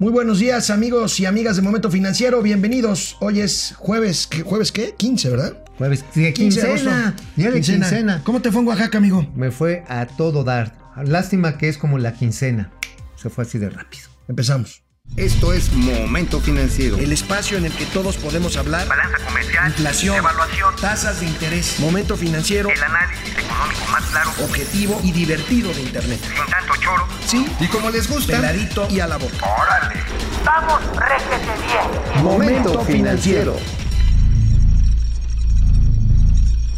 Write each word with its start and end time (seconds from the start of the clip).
Muy 0.00 0.12
buenos 0.12 0.38
días 0.38 0.70
amigos 0.70 1.20
y 1.20 1.26
amigas 1.26 1.56
de 1.56 1.62
Momento 1.62 1.90
Financiero, 1.90 2.40
bienvenidos. 2.40 3.18
Hoy 3.20 3.40
es 3.40 3.74
jueves, 3.76 4.26
¿qué, 4.26 4.40
¿jueves 4.40 4.72
qué? 4.72 4.94
15, 4.96 5.28
¿verdad? 5.28 5.62
Jueves, 5.76 6.06
sí, 6.14 6.32
quincena. 6.32 7.14
De 7.36 7.52
Quincena. 7.52 7.86
quincena. 7.86 8.22
¿Cómo 8.24 8.40
te 8.40 8.50
fue 8.50 8.62
en 8.62 8.68
Oaxaca, 8.68 8.96
amigo? 8.96 9.30
Me 9.34 9.50
fue 9.50 9.84
a 9.88 10.06
todo 10.06 10.42
dar. 10.42 10.74
Lástima 11.04 11.58
que 11.58 11.68
es 11.68 11.76
como 11.76 11.98
la 11.98 12.14
quincena. 12.14 12.72
Se 13.14 13.28
fue 13.28 13.44
así 13.44 13.58
de 13.58 13.68
rápido. 13.68 14.04
Empezamos. 14.26 14.82
Esto 15.16 15.52
es 15.52 15.72
Momento 15.72 16.40
Financiero. 16.40 16.96
El 16.96 17.12
espacio 17.12 17.58
en 17.58 17.66
el 17.66 17.72
que 17.72 17.84
todos 17.86 18.16
podemos 18.16 18.56
hablar. 18.56 18.86
balanza 18.88 19.18
comercial, 19.26 19.66
Inflación, 19.68 20.16
evaluación, 20.16 20.74
tasas 20.80 21.20
de 21.20 21.26
interés, 21.26 21.78
momento 21.80 22.16
financiero, 22.16 22.70
el 22.70 22.82
análisis 22.82 23.36
económico 23.36 23.80
más 23.90 24.04
claro, 24.06 24.30
objetivo 24.42 25.00
y 25.02 25.12
divertido 25.12 25.74
de 25.74 25.82
Internet. 25.82 26.20
sin 26.22 26.46
tanto 26.50 26.72
choro. 26.80 27.06
Sí, 27.26 27.46
Y 27.60 27.66
como 27.66 27.90
les 27.90 28.08
gusta, 28.08 28.36
peladito 28.36 28.86
y 28.88 29.00
a 29.00 29.08
la 29.08 29.16
boca. 29.18 29.34
¡Órale! 29.44 30.00
¡Vamos, 30.44 30.80
réjete 30.96 31.66
bien! 31.66 32.24
Momento 32.24 32.80
Financiero. 32.84 33.56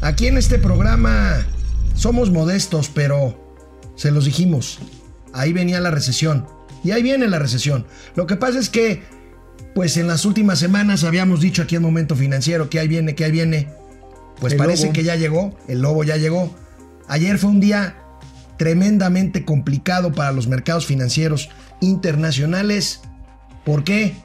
Aquí 0.00 0.26
en 0.26 0.36
este 0.38 0.58
programa 0.58 1.36
somos 1.94 2.30
modestos, 2.30 2.90
pero 2.92 3.38
se 3.94 4.10
los 4.10 4.24
dijimos. 4.24 4.80
Ahí 5.32 5.52
venía 5.52 5.80
la 5.80 5.92
recesión. 5.92 6.48
Y 6.84 6.90
ahí 6.90 7.02
viene 7.02 7.28
la 7.28 7.38
recesión. 7.38 7.86
Lo 8.14 8.26
que 8.26 8.36
pasa 8.36 8.58
es 8.58 8.68
que, 8.68 9.02
pues 9.74 9.96
en 9.96 10.06
las 10.06 10.24
últimas 10.24 10.58
semanas 10.58 11.04
habíamos 11.04 11.40
dicho 11.40 11.62
aquí 11.62 11.76
en 11.76 11.82
Momento 11.82 12.16
Financiero 12.16 12.68
que 12.68 12.78
ahí 12.78 12.88
viene, 12.88 13.14
que 13.14 13.24
ahí 13.24 13.30
viene. 13.30 13.68
Pues 14.40 14.54
El 14.54 14.58
parece 14.58 14.84
lobo. 14.84 14.92
que 14.94 15.04
ya 15.04 15.16
llegó, 15.16 15.56
el 15.68 15.80
lobo 15.82 16.04
ya 16.04 16.16
llegó. 16.16 16.54
Ayer 17.08 17.38
fue 17.38 17.50
un 17.50 17.60
día 17.60 17.96
tremendamente 18.56 19.44
complicado 19.44 20.12
para 20.12 20.32
los 20.32 20.46
mercados 20.48 20.86
financieros 20.86 21.48
internacionales. 21.80 23.00
¿Por 23.64 23.84
qué? 23.84 24.16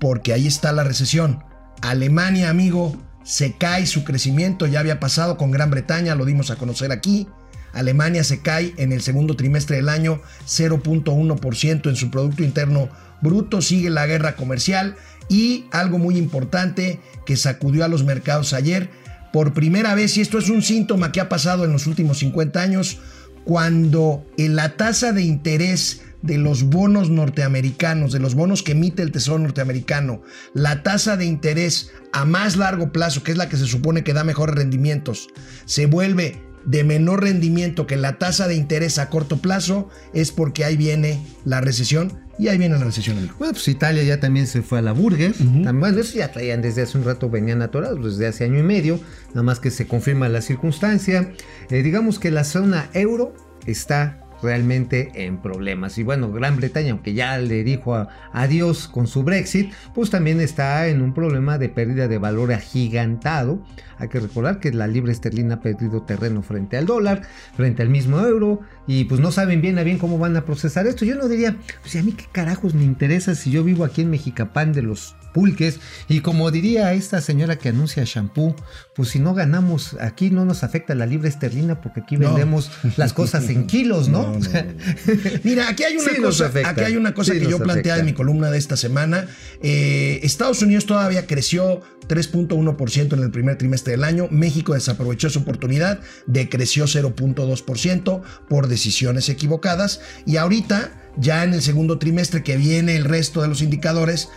Porque 0.00 0.32
ahí 0.32 0.46
está 0.46 0.72
la 0.72 0.84
recesión. 0.84 1.44
Alemania, 1.80 2.50
amigo, 2.50 2.96
se 3.24 3.54
cae 3.54 3.86
su 3.86 4.04
crecimiento, 4.04 4.66
ya 4.66 4.80
había 4.80 5.00
pasado 5.00 5.36
con 5.36 5.50
Gran 5.50 5.70
Bretaña, 5.70 6.14
lo 6.14 6.24
dimos 6.24 6.50
a 6.50 6.56
conocer 6.56 6.92
aquí. 6.92 7.28
Alemania 7.72 8.24
se 8.24 8.40
cae 8.40 8.74
en 8.76 8.92
el 8.92 9.02
segundo 9.02 9.36
trimestre 9.36 9.76
del 9.76 9.88
año 9.88 10.20
0.1% 10.46 11.88
en 11.88 11.96
su 11.96 12.10
Producto 12.10 12.42
Interno 12.42 12.88
Bruto, 13.20 13.62
sigue 13.62 13.90
la 13.90 14.06
guerra 14.06 14.36
comercial 14.36 14.96
y 15.28 15.66
algo 15.70 15.98
muy 15.98 16.16
importante 16.18 17.00
que 17.24 17.36
sacudió 17.36 17.84
a 17.84 17.88
los 17.88 18.04
mercados 18.04 18.52
ayer, 18.52 18.90
por 19.32 19.54
primera 19.54 19.94
vez, 19.94 20.16
y 20.16 20.20
esto 20.20 20.38
es 20.38 20.50
un 20.50 20.60
síntoma 20.62 21.10
que 21.10 21.20
ha 21.20 21.28
pasado 21.28 21.64
en 21.64 21.72
los 21.72 21.86
últimos 21.86 22.18
50 22.18 22.60
años, 22.60 22.98
cuando 23.44 24.26
en 24.36 24.56
la 24.56 24.76
tasa 24.76 25.12
de 25.12 25.22
interés 25.22 26.02
de 26.20 26.38
los 26.38 26.64
bonos 26.64 27.10
norteamericanos, 27.10 28.12
de 28.12 28.20
los 28.20 28.34
bonos 28.34 28.62
que 28.62 28.72
emite 28.72 29.02
el 29.02 29.10
Tesoro 29.10 29.38
norteamericano, 29.38 30.22
la 30.54 30.82
tasa 30.82 31.16
de 31.16 31.24
interés 31.24 31.92
a 32.12 32.24
más 32.24 32.56
largo 32.56 32.92
plazo, 32.92 33.22
que 33.22 33.32
es 33.32 33.38
la 33.38 33.48
que 33.48 33.56
se 33.56 33.66
supone 33.66 34.04
que 34.04 34.12
da 34.12 34.22
mejores 34.22 34.54
rendimientos, 34.54 35.28
se 35.64 35.86
vuelve 35.86 36.40
de 36.64 36.84
menor 36.84 37.22
rendimiento 37.22 37.86
que 37.86 37.96
la 37.96 38.18
tasa 38.18 38.48
de 38.48 38.54
interés 38.54 38.98
a 38.98 39.08
corto 39.08 39.38
plazo, 39.38 39.88
es 40.12 40.32
porque 40.32 40.64
ahí 40.64 40.76
viene 40.76 41.24
la 41.44 41.60
recesión 41.60 42.20
y 42.38 42.48
ahí 42.48 42.58
viene 42.58 42.78
la 42.78 42.84
recesión. 42.84 43.18
amigo. 43.18 43.34
Bueno, 43.38 43.52
pues 43.52 43.68
Italia 43.68 44.02
ya 44.02 44.18
también 44.20 44.46
se 44.46 44.62
fue 44.62 44.78
a 44.78 44.82
la 44.82 44.92
Burger. 44.92 45.32
También, 45.32 45.80
bueno, 45.80 46.00
eso 46.00 46.16
ya 46.16 46.32
traían 46.32 46.62
desde 46.62 46.82
hace 46.82 46.98
un 46.98 47.04
rato, 47.04 47.28
venían 47.28 47.62
atorados, 47.62 48.04
desde 48.04 48.26
hace 48.26 48.44
año 48.44 48.58
y 48.58 48.62
medio. 48.62 48.98
Nada 49.28 49.42
más 49.42 49.60
que 49.60 49.70
se 49.70 49.86
confirma 49.86 50.28
la 50.28 50.40
circunstancia. 50.40 51.32
Eh, 51.70 51.82
digamos 51.82 52.18
que 52.18 52.30
la 52.30 52.44
zona 52.44 52.88
euro 52.94 53.34
está 53.66 54.21
realmente 54.42 55.10
en 55.24 55.38
problemas. 55.38 55.96
Y 55.98 56.02
bueno, 56.02 56.30
Gran 56.32 56.56
Bretaña, 56.56 56.92
aunque 56.92 57.14
ya 57.14 57.38
le 57.38 57.64
dijo 57.64 57.94
a- 57.94 58.08
adiós 58.32 58.88
con 58.88 59.06
su 59.06 59.22
Brexit, 59.22 59.72
pues 59.94 60.10
también 60.10 60.40
está 60.40 60.88
en 60.88 61.02
un 61.02 61.14
problema 61.14 61.58
de 61.58 61.68
pérdida 61.68 62.08
de 62.08 62.18
valor 62.18 62.52
agigantado. 62.52 63.62
Hay 63.98 64.08
que 64.08 64.20
recordar 64.20 64.58
que 64.58 64.72
la 64.72 64.86
libra 64.88 65.12
esterlina 65.12 65.56
ha 65.56 65.60
perdido 65.60 66.02
terreno 66.02 66.42
frente 66.42 66.76
al 66.76 66.86
dólar, 66.86 67.22
frente 67.56 67.82
al 67.82 67.88
mismo 67.88 68.18
euro, 68.20 68.60
y 68.86 69.04
pues 69.04 69.20
no 69.20 69.30
saben 69.30 69.60
bien 69.60 69.78
a 69.78 69.84
bien 69.84 69.98
cómo 69.98 70.18
van 70.18 70.36
a 70.36 70.44
procesar 70.44 70.86
esto. 70.86 71.04
Yo 71.04 71.14
no 71.14 71.28
diría, 71.28 71.56
pues 71.82 71.94
a 71.96 72.02
mí 72.02 72.12
qué 72.12 72.24
carajos 72.32 72.74
me 72.74 72.82
interesa 72.84 73.34
si 73.34 73.50
yo 73.50 73.62
vivo 73.62 73.84
aquí 73.84 74.02
en 74.02 74.10
Mexicapán 74.10 74.72
de 74.72 74.82
los 74.82 75.14
pulques, 75.32 75.80
y 76.08 76.20
como 76.20 76.50
diría 76.50 76.92
esta 76.92 77.20
señora 77.20 77.56
que 77.56 77.70
anuncia 77.70 78.02
shampoo, 78.04 78.54
pues 78.94 79.08
si 79.10 79.18
no 79.18 79.34
ganamos 79.34 79.96
aquí 80.00 80.30
no 80.30 80.44
nos 80.44 80.62
afecta 80.64 80.94
la 80.94 81.06
libra 81.06 81.28
esterlina 81.28 81.80
porque 81.80 82.00
aquí 82.00 82.16
No. 82.16 82.28
vendemos 82.28 82.70
las 82.96 83.12
cosas 83.12 83.48
en 83.48 83.66
kilos, 83.66 84.08
¿no? 84.08 84.22
No, 84.32 84.38
no, 84.38 84.38
no. 84.38 84.62
Mira, 85.44 85.68
aquí 85.68 85.82
hay 85.84 85.96
una 85.96 86.10
Sí 86.14 86.20
cosa, 86.20 86.50
aquí 86.66 86.80
hay 86.82 86.96
una 86.96 87.14
cosa 87.14 87.32
Sí 87.32 87.40
que 87.40 87.46
yo 87.48 87.58
planteaba 87.58 88.00
en 88.00 88.06
mi 88.06 88.12
columna 88.12 88.50
de 88.50 88.58
esta 88.58 88.76
semana. 88.76 89.26
Eh, 89.62 90.20
Estados 90.22 90.62
Unidos 90.62 90.86
todavía 90.86 91.26
creció 91.26 91.80
3.1% 92.08 93.12
en 93.14 93.22
el 93.22 93.30
primer 93.30 93.56
trimestre 93.58 93.92
del 93.92 94.04
año. 94.04 94.28
México 94.30 94.74
desaprovechó 94.74 95.30
su 95.30 95.40
oportunidad, 95.40 96.00
decreció 96.26 96.84
0.2% 96.86 98.22
por 98.48 98.68
decisiones 98.68 99.28
equivocadas. 99.28 100.00
Y 100.26 100.36
ahorita, 100.36 100.90
ya 101.16 101.44
en 101.44 101.54
el 101.54 101.62
segundo 101.62 101.98
trimestre 101.98 102.42
que 102.42 102.56
viene 102.56 102.96
el 102.96 103.04
resto 103.04 103.42
de 103.42 103.48
los 103.48 103.62
indicadores, 103.62 104.28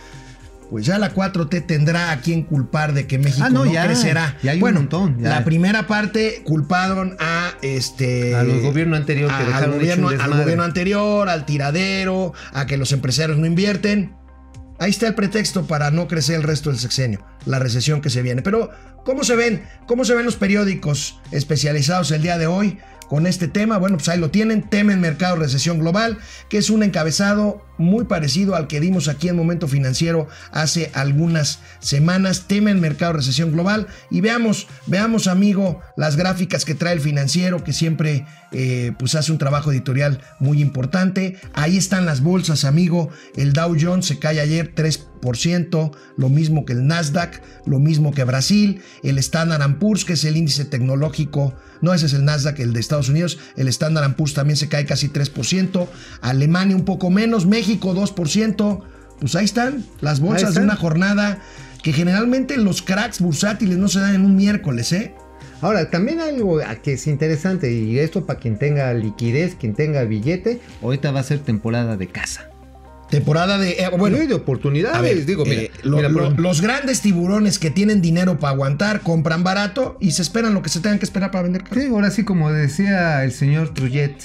pues 0.70 0.84
ya 0.86 0.98
la 0.98 1.14
4T 1.14 1.66
tendrá 1.66 2.10
a 2.10 2.20
quien 2.20 2.42
culpar 2.42 2.92
de 2.92 3.06
que 3.06 3.18
México 3.18 3.44
Ah, 3.46 3.50
no, 3.50 3.64
no, 3.64 3.72
ya, 3.72 3.84
crecerá. 3.86 4.36
ya 4.42 4.50
hay 4.52 4.56
un 4.56 4.60
bueno, 4.60 4.80
montón, 4.80 5.18
ya. 5.20 5.28
la 5.28 5.44
primera 5.44 5.86
parte 5.86 6.42
culparon 6.44 7.16
a 7.20 7.52
este 7.62 8.34
A 8.34 8.42
los 8.42 8.62
gobierno 8.62 8.96
anterior 8.96 9.28
que 9.30 9.54
al 9.54 9.70
gobierno, 9.72 10.08
al 10.08 10.34
gobierno 10.42 10.64
anterior, 10.64 11.28
al 11.28 11.46
tiradero, 11.46 12.32
a 12.52 12.66
que 12.66 12.76
los 12.76 12.92
empresarios 12.92 13.38
no 13.38 13.46
invierten. 13.46 14.14
Ahí 14.78 14.90
está 14.90 15.06
el 15.06 15.14
pretexto 15.14 15.66
para 15.66 15.90
no 15.90 16.06
crecer 16.06 16.36
el 16.36 16.42
resto 16.42 16.68
del 16.70 16.78
sexenio, 16.78 17.24
la 17.46 17.58
recesión 17.58 18.02
que 18.02 18.10
se 18.10 18.20
viene. 18.20 18.42
Pero, 18.42 18.70
¿cómo 19.06 19.24
se 19.24 19.34
ven? 19.34 19.62
¿Cómo 19.86 20.04
se 20.04 20.14
ven 20.14 20.26
los 20.26 20.36
periódicos 20.36 21.18
especializados 21.30 22.10
el 22.10 22.20
día 22.22 22.36
de 22.36 22.46
hoy 22.46 22.78
con 23.08 23.26
este 23.26 23.48
tema? 23.48 23.78
Bueno, 23.78 23.96
pues 23.96 24.08
ahí 24.08 24.18
lo 24.18 24.30
tienen, 24.30 24.62
temen 24.62 25.00
mercado 25.00 25.36
recesión 25.36 25.78
global, 25.78 26.18
que 26.48 26.58
es 26.58 26.70
un 26.70 26.82
encabezado 26.82 27.64
muy 27.78 28.04
parecido 28.04 28.54
al 28.54 28.66
que 28.66 28.80
dimos 28.80 29.08
aquí 29.08 29.28
en 29.28 29.36
Momento 29.36 29.68
Financiero 29.68 30.28
hace 30.50 30.90
algunas 30.94 31.60
semanas. 31.80 32.46
Temen 32.46 32.80
mercado 32.80 33.12
recesión 33.12 33.52
global 33.52 33.86
y 34.10 34.20
veamos, 34.20 34.66
veamos 34.86 35.26
amigo, 35.26 35.80
las 35.96 36.16
gráficas 36.16 36.64
que 36.64 36.74
trae 36.74 36.94
el 36.94 37.00
financiero 37.00 37.64
que 37.64 37.72
siempre 37.72 38.26
eh, 38.52 38.92
pues 38.98 39.14
hace 39.14 39.32
un 39.32 39.38
trabajo 39.38 39.72
editorial 39.72 40.20
muy 40.38 40.60
importante. 40.62 41.36
Ahí 41.52 41.76
están 41.76 42.06
las 42.06 42.22
bolsas, 42.22 42.64
amigo. 42.64 43.10
El 43.36 43.52
Dow 43.52 43.76
Jones 43.78 44.06
se 44.06 44.18
cae 44.18 44.40
ayer 44.40 44.74
3%, 44.74 45.04
lo 46.16 46.28
mismo 46.28 46.64
que 46.64 46.72
el 46.72 46.86
Nasdaq, 46.86 47.42
lo 47.66 47.78
mismo 47.78 48.12
que 48.12 48.24
Brasil. 48.24 48.82
El 49.02 49.18
Standard 49.18 49.78
Poor's, 49.78 50.04
que 50.04 50.14
es 50.14 50.24
el 50.24 50.36
índice 50.36 50.64
tecnológico, 50.64 51.54
no, 51.80 51.92
ese 51.92 52.06
es 52.06 52.14
el 52.14 52.24
Nasdaq, 52.24 52.60
el 52.60 52.72
de 52.72 52.80
Estados 52.80 53.08
Unidos. 53.08 53.38
El 53.56 53.68
Standard 53.68 54.14
Poor's 54.16 54.34
también 54.34 54.56
se 54.56 54.68
cae 54.68 54.84
casi 54.86 55.08
3%. 55.08 55.88
Alemania 56.20 56.76
un 56.76 56.84
poco 56.84 57.10
menos, 57.10 57.46
México 57.46 57.94
2%. 57.94 58.82
Pues 59.20 59.34
ahí 59.34 59.44
están 59.44 59.84
las 60.00 60.20
bolsas 60.20 60.54
de 60.54 60.60
una 60.60 60.76
jornada 60.76 61.38
que 61.82 61.92
generalmente 61.92 62.56
los 62.56 62.82
cracks 62.82 63.20
bursátiles 63.20 63.78
no 63.78 63.88
se 63.88 64.00
dan 64.00 64.14
en 64.14 64.24
un 64.24 64.36
miércoles, 64.36 64.92
¿eh? 64.92 65.14
Ahora, 65.62 65.90
también 65.90 66.20
algo 66.20 66.60
que 66.82 66.94
es 66.94 67.06
interesante, 67.06 67.72
y 67.72 67.98
esto 67.98 68.26
para 68.26 68.38
quien 68.38 68.58
tenga 68.58 68.92
liquidez, 68.92 69.54
quien 69.54 69.74
tenga 69.74 70.04
billete, 70.04 70.60
ahorita 70.82 71.12
va 71.12 71.20
a 71.20 71.22
ser 71.22 71.38
temporada 71.38 71.96
de 71.96 72.08
casa. 72.08 72.50
Temporada 73.10 73.56
de. 73.58 73.72
eh, 73.72 73.88
bueno, 73.96 74.18
de 74.18 74.34
oportunidades, 74.34 75.00
ver, 75.02 75.26
digo, 75.26 75.44
mira, 75.44 75.62
eh, 75.62 75.70
lo- 75.84 75.96
mira, 75.98 76.08
lo- 76.08 76.30
los 76.30 76.60
grandes 76.60 77.00
tiburones 77.02 77.58
que 77.58 77.70
tienen 77.70 78.02
dinero 78.02 78.38
para 78.38 78.52
aguantar 78.54 79.02
compran 79.02 79.44
barato 79.44 79.96
y 80.00 80.10
se 80.10 80.22
esperan 80.22 80.54
lo 80.54 80.62
que 80.62 80.68
se 80.68 80.80
tengan 80.80 80.98
que 80.98 81.04
esperar 81.04 81.30
para 81.30 81.42
vender. 81.44 81.62
Sí, 81.72 81.86
ahora 81.86 82.10
sí, 82.10 82.24
como 82.24 82.50
decía 82.52 83.22
el 83.22 83.30
señor 83.32 83.72
Trullet, 83.74 84.16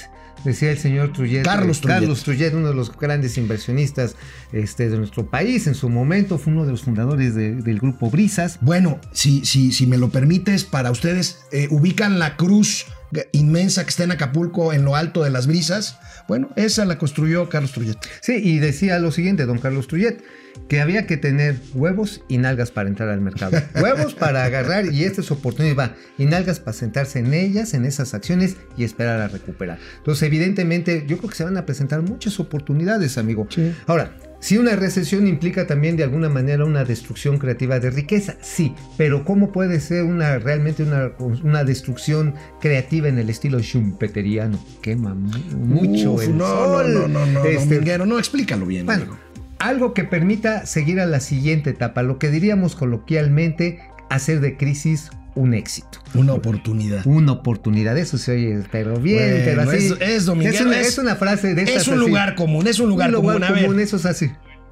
decía 0.44 0.72
el 0.72 0.78
señor 0.78 1.12
Trullet, 1.12 1.44
Carlos 1.44 1.78
eh, 1.78 1.80
Trullet. 1.82 1.98
Carlos 2.00 2.22
Trullet, 2.24 2.54
uno 2.54 2.68
de 2.68 2.74
los 2.74 2.96
grandes 2.98 3.38
inversionistas 3.38 4.16
este, 4.52 4.88
de 4.90 4.98
nuestro 4.98 5.26
país, 5.26 5.68
en 5.68 5.76
su 5.76 5.88
momento 5.88 6.36
fue 6.38 6.52
uno 6.52 6.64
de 6.66 6.72
los 6.72 6.82
fundadores 6.82 7.36
de- 7.36 7.54
del 7.54 7.78
grupo 7.78 8.10
Brisas. 8.10 8.58
Bueno, 8.62 8.98
si, 9.12 9.44
si, 9.44 9.70
si 9.70 9.86
me 9.86 9.96
lo 9.96 10.08
permites, 10.10 10.64
para 10.64 10.90
ustedes, 10.90 11.38
eh, 11.52 11.68
ubican 11.70 12.18
la 12.18 12.36
cruz 12.36 12.86
inmensa 13.32 13.84
que 13.84 13.90
está 13.90 14.04
en 14.04 14.12
Acapulco 14.12 14.72
en 14.72 14.84
lo 14.84 14.96
alto 14.96 15.22
de 15.22 15.30
las 15.30 15.46
brisas. 15.46 15.98
Bueno, 16.28 16.50
esa 16.56 16.84
la 16.84 16.98
construyó 16.98 17.48
Carlos 17.48 17.72
Trujillo. 17.72 17.98
Sí, 18.20 18.40
y 18.42 18.58
decía 18.58 18.98
lo 18.98 19.12
siguiente, 19.12 19.44
don 19.44 19.58
Carlos 19.58 19.88
Trullet, 19.88 20.22
que 20.68 20.80
había 20.80 21.06
que 21.06 21.16
tener 21.16 21.56
huevos 21.74 22.22
y 22.28 22.38
nalgas 22.38 22.70
para 22.70 22.88
entrar 22.88 23.08
al 23.08 23.20
mercado. 23.20 23.58
huevos 23.74 24.14
para 24.14 24.44
agarrar 24.44 24.86
y 24.86 25.04
esta 25.04 25.20
es 25.20 25.30
oportunidad, 25.30 25.76
va, 25.76 25.94
y 26.18 26.26
nalgas 26.26 26.60
para 26.60 26.72
sentarse 26.72 27.18
en 27.18 27.34
ellas, 27.34 27.74
en 27.74 27.84
esas 27.84 28.14
acciones 28.14 28.56
y 28.76 28.84
esperar 28.84 29.20
a 29.20 29.28
recuperar. 29.28 29.78
Entonces, 29.98 30.22
evidentemente, 30.22 31.04
yo 31.06 31.18
creo 31.18 31.30
que 31.30 31.36
se 31.36 31.44
van 31.44 31.56
a 31.56 31.66
presentar 31.66 32.02
muchas 32.02 32.38
oportunidades, 32.40 33.18
amigo. 33.18 33.46
Sí. 33.50 33.74
Ahora, 33.86 34.12
si 34.42 34.58
una 34.58 34.74
recesión 34.74 35.28
implica 35.28 35.68
también 35.68 35.96
de 35.96 36.02
alguna 36.02 36.28
manera 36.28 36.64
una 36.64 36.84
destrucción 36.84 37.38
creativa 37.38 37.78
de 37.78 37.90
riqueza, 37.90 38.34
sí, 38.40 38.74
pero 38.96 39.24
¿cómo 39.24 39.52
puede 39.52 39.78
ser 39.78 40.02
una 40.02 40.36
realmente 40.40 40.82
una, 40.82 41.12
una 41.44 41.62
destrucción 41.62 42.34
creativa 42.60 43.06
en 43.06 43.18
el 43.18 43.30
estilo 43.30 43.60
schumpeteriano? 43.62 44.58
Quema 44.82 45.14
mu- 45.14 45.38
mucho 45.56 46.12
Uf, 46.14 46.24
el 46.24 46.36
no, 46.36 46.46
sol. 46.46 46.92
no, 46.92 47.08
no, 47.08 47.24
no, 47.24 47.26
no, 47.26 47.44
Este, 47.44 47.96
no, 47.98 48.18
explícalo 48.18 48.66
bien. 48.66 48.84
bueno, 48.84 49.02
amigo. 49.02 49.18
algo 49.60 49.94
que 49.94 50.02
permita 50.02 50.66
seguir 50.66 50.98
a 50.98 51.06
la 51.06 51.20
siguiente 51.20 51.70
etapa, 51.70 52.02
lo 52.02 52.18
que 52.18 52.28
diríamos 52.30 52.74
coloquialmente, 52.74 53.78
hacer 54.10 54.40
de 54.40 54.56
crisis 54.56 55.10
un 55.34 55.54
éxito. 55.54 55.98
Una 56.14 56.34
oportunidad. 56.34 57.06
Una 57.06 57.32
oportunidad, 57.32 57.96
eso 57.96 58.18
se 58.18 58.32
oye, 58.32 58.60
pero 58.70 58.98
bien, 58.98 59.18
Bueno, 59.30 59.44
pero 59.44 59.62
así. 59.70 59.86
es- 59.86 60.00
es 60.00 60.24
dominguero, 60.26 60.66
una, 60.66 60.80
es- 60.80 60.88
es 60.88 60.98
una 60.98 61.16
frase 61.16 61.54
de 61.54 61.62
Es 61.62 61.68
estas 61.70 61.88
un 61.88 61.94
así. 61.94 62.06
lugar 62.06 62.34
común, 62.34 62.66
es 62.66 62.78
un 62.78 62.88
lugar, 62.88 63.08
Un 63.10 63.16
común. 63.16 63.42
A 63.42 63.50
ver. 63.50 63.62
común, 63.64 63.80
eso 63.80 63.96
es 63.96 64.04
así. 64.06 64.30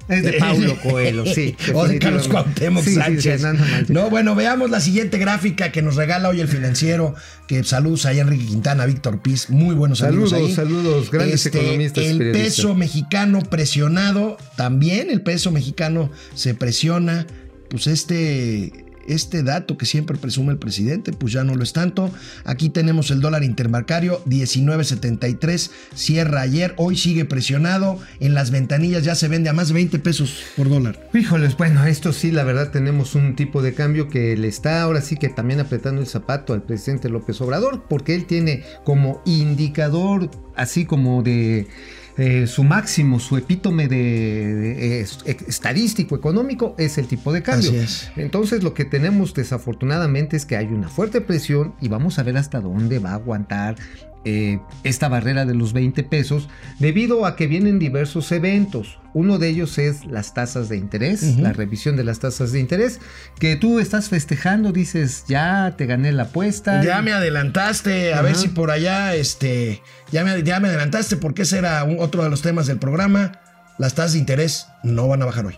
Es 0.09 0.23
de 0.23 0.33
Paulo 0.33 0.75
Coelho, 0.81 1.25
sí. 1.25 1.55
o 1.73 1.87
de 1.87 1.97
Carlos. 1.99 2.27
Cuauhtémoc 2.27 2.83
Sí, 2.83 2.95
Sánchez. 2.95 3.41
sí, 3.41 3.93
no, 3.93 4.09
bueno, 4.09 4.35
veamos 4.35 4.69
la 4.69 4.81
siguiente 4.81 5.17
gráfica 5.19 5.71
que 5.71 5.81
nos 5.81 5.95
regala 5.95 6.27
hoy 6.27 6.41
el 6.41 6.47
financiero. 6.49 7.15
Que 7.47 7.63
saludos 7.63 8.05
a 8.07 8.11
Enrique 8.11 8.45
Quintana, 8.45 8.85
Víctor 8.87 9.21
Piz. 9.21 9.49
Muy 9.49 9.73
buenos 9.73 10.01
amigos 10.01 10.31
Saludos, 10.31 10.33
ahí. 10.33 10.49
Este, 10.51 10.55
saludos, 10.55 11.11
grandes 11.11 11.45
economistas 11.45 12.03
y 12.03 12.07
El 12.07 12.31
peso 12.31 12.75
mexicano 12.75 13.39
presionado, 13.41 14.37
también 14.57 15.09
el 15.11 15.21
peso 15.21 15.51
mexicano 15.51 16.11
se 16.33 16.55
presiona. 16.55 17.25
Pues 17.69 17.87
este. 17.87 18.85
Este 19.07 19.43
dato 19.43 19.77
que 19.77 19.85
siempre 19.85 20.17
presume 20.17 20.51
el 20.51 20.57
presidente, 20.57 21.11
pues 21.13 21.33
ya 21.33 21.43
no 21.43 21.55
lo 21.55 21.63
es 21.63 21.73
tanto. 21.73 22.11
Aquí 22.45 22.69
tenemos 22.69 23.11
el 23.11 23.21
dólar 23.21 23.43
interbancario, 23.43 24.23
19.73, 24.25 25.71
cierra 25.93 26.41
ayer, 26.41 26.73
hoy 26.77 26.97
sigue 26.97 27.25
presionado. 27.25 27.99
En 28.19 28.33
las 28.33 28.51
ventanillas 28.51 29.03
ya 29.03 29.15
se 29.15 29.27
vende 29.27 29.49
a 29.49 29.53
más 29.53 29.69
de 29.69 29.75
20 29.75 29.99
pesos 29.99 30.43
por 30.55 30.69
dólar. 30.69 31.09
Híjoles, 31.13 31.57
bueno, 31.57 31.85
esto 31.85 32.13
sí, 32.13 32.31
la 32.31 32.43
verdad 32.43 32.71
tenemos 32.71 33.15
un 33.15 33.35
tipo 33.35 33.61
de 33.61 33.73
cambio 33.73 34.07
que 34.07 34.37
le 34.37 34.47
está 34.47 34.81
ahora 34.81 35.01
sí 35.01 35.17
que 35.17 35.29
también 35.29 35.59
apretando 35.59 36.01
el 36.01 36.07
zapato 36.07 36.53
al 36.53 36.63
presidente 36.63 37.09
López 37.09 37.39
Obrador, 37.41 37.83
porque 37.87 38.15
él 38.15 38.25
tiene 38.25 38.63
como 38.83 39.21
indicador, 39.25 40.29
así 40.55 40.85
como 40.85 41.23
de 41.23 41.67
eh, 42.17 42.45
su 42.47 42.63
máximo, 42.63 43.19
su 43.19 43.37
epítome 43.37 43.87
de, 43.87 44.55
de- 44.55 45.01
es- 45.01 45.19
ex- 45.25 45.47
estadístico 45.47 46.15
económico 46.15 46.75
es 46.77 46.97
el 46.97 47.07
tipo 47.07 47.31
de 47.33 47.41
cambio. 47.41 47.69
Así 47.69 47.77
es. 47.77 48.11
Entonces 48.17 48.63
lo 48.63 48.73
que 48.73 48.85
tenemos 48.85 49.33
desafortunadamente 49.33 50.35
es 50.37 50.45
que 50.45 50.57
hay 50.57 50.67
una 50.67 50.89
fuerte 50.89 51.21
presión 51.21 51.73
y 51.81 51.87
vamos 51.87 52.19
a 52.19 52.23
ver 52.23 52.37
hasta 52.37 52.59
dónde 52.59 52.99
va 52.99 53.11
a 53.11 53.15
aguantar 53.15 53.75
eh, 54.23 54.59
esta 54.83 55.09
barrera 55.09 55.45
de 55.45 55.55
los 55.55 55.73
20 55.73 56.03
pesos 56.03 56.47
debido 56.79 57.25
a 57.25 57.35
que 57.35 57.47
vienen 57.47 57.79
diversos 57.79 58.31
eventos. 58.31 58.97
Uno 59.13 59.39
de 59.39 59.49
ellos 59.49 59.77
es 59.77 60.05
las 60.05 60.33
tasas 60.33 60.69
de 60.69 60.77
interés, 60.77 61.37
la 61.37 61.51
revisión 61.53 61.97
de 61.97 62.03
las 62.05 62.19
tasas 62.19 62.51
de 62.53 62.59
interés, 62.61 62.99
que 63.39 63.55
tú 63.57 63.79
estás 63.79 64.07
festejando, 64.09 64.71
dices, 64.71 65.25
ya 65.27 65.73
te 65.77 65.85
gané 65.85 66.11
la 66.13 66.23
apuesta. 66.23 66.81
Ya 66.83 67.01
me 67.01 67.11
adelantaste, 67.11 68.13
a 68.13 68.21
ver 68.21 68.35
si 68.35 68.47
por 68.47 68.71
allá, 68.71 69.13
este, 69.15 69.81
ya 70.13 70.23
me, 70.23 70.41
ya 70.43 70.59
me 70.61 70.69
adelantaste 70.69 71.17
porque 71.17 71.41
ese 71.41 71.57
era 71.57 71.83
un- 71.83 71.97
otro 71.99 72.23
de 72.23 72.29
los 72.29 72.41
temas 72.41 72.67
del 72.67 72.79
programa. 72.79 73.33
Las 73.77 73.95
tasas 73.95 74.13
de 74.13 74.19
interés 74.19 74.67
no 74.83 75.07
van 75.07 75.21
a 75.23 75.25
bajar 75.25 75.45
hoy. 75.45 75.55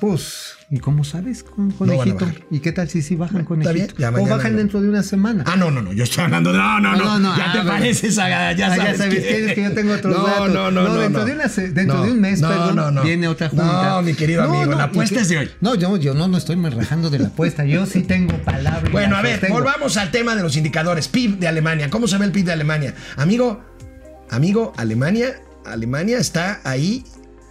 Pues, 0.00 0.56
¿y 0.70 0.78
cómo 0.78 1.04
sabes, 1.04 1.42
con, 1.42 1.68
No 1.68 1.74
conejito? 1.74 2.26
bajar. 2.26 2.42
¿Y 2.50 2.60
qué 2.60 2.70
tal 2.72 2.88
si 2.90 3.00
sí 3.00 3.16
bajan, 3.16 3.44
conejito? 3.46 3.72
bien, 3.72 3.88
ya 3.96 4.10
o 4.10 4.26
bajan 4.26 4.54
dentro 4.56 4.82
de 4.82 4.90
una 4.90 5.02
semana. 5.02 5.42
Ah, 5.46 5.56
no, 5.56 5.70
no, 5.70 5.80
no, 5.80 5.92
yo 5.94 6.04
estoy 6.04 6.24
hablando 6.24 6.52
de... 6.52 6.58
No, 6.58 6.80
no, 6.80 6.96
no, 6.96 7.04
No, 7.04 7.18
no, 7.18 7.36
ya 7.36 7.50
ah, 7.50 7.52
te 7.54 7.66
pareces 7.66 8.18
a... 8.18 8.28
Ya 8.28 8.48
Ah, 8.48 8.52
ya 8.52 8.76
sabes, 8.76 8.98
sabes 8.98 9.24
que, 9.24 9.46
es 9.46 9.54
que 9.54 9.62
yo 9.62 9.72
tengo 9.72 9.94
otros 9.94 10.14
no, 10.18 10.26
datos. 10.26 10.52
No, 10.52 10.70
no, 10.70 10.82
no, 10.82 10.94
dentro, 10.96 11.20
no. 11.20 11.26
De, 11.26 11.32
una 11.32 11.46
dentro 11.48 11.96
No, 11.96 12.04
de 12.04 12.12
un 12.12 12.20
mes, 12.20 12.40
no, 12.40 12.48
perdón, 12.48 12.76
no, 12.76 12.90
no. 12.90 13.02
viene 13.04 13.26
otra 13.28 13.48
junta. 13.48 13.64
No, 13.90 14.02
mi 14.02 14.12
querido 14.14 14.42
amigo, 14.42 14.72
la 14.72 14.82
¿y 14.84 14.86
apuesta 14.88 15.20
es 15.20 15.28
de 15.30 15.38
hoy. 15.38 15.50
No, 15.62 15.74
yo, 15.76 15.96
yo 15.96 16.12
no, 16.12 16.28
no 16.28 16.36
estoy 16.36 16.56
me 16.56 16.68
rajando 16.68 17.08
de 17.08 17.18
la 17.20 17.28
apuesta. 17.28 17.64
Yo 17.64 17.86
sí 17.86 18.02
tengo 18.02 18.36
palabra. 18.44 18.86
y 18.88 18.92
Bueno, 18.92 19.16
a 19.16 19.22
ver, 19.22 19.40
volvamos 19.48 19.96
al 19.96 20.10
tema 20.10 20.36
de 20.36 20.42
los 20.42 20.56
indicadores. 20.56 21.08
PIB 21.08 21.38
de 21.38 21.48
Alemania. 21.48 21.88
¿Cómo 21.88 22.06
se 22.06 22.18
ve 22.18 22.26
el 22.26 22.32
PIB 22.32 22.44
de 22.46 22.52
Alemania? 22.52 22.94
Amigo, 23.16 23.64
amigo, 24.30 24.74
Alemania, 24.76 25.36
Alemania 25.64 26.18
está 26.18 26.60
ahí. 26.64 27.02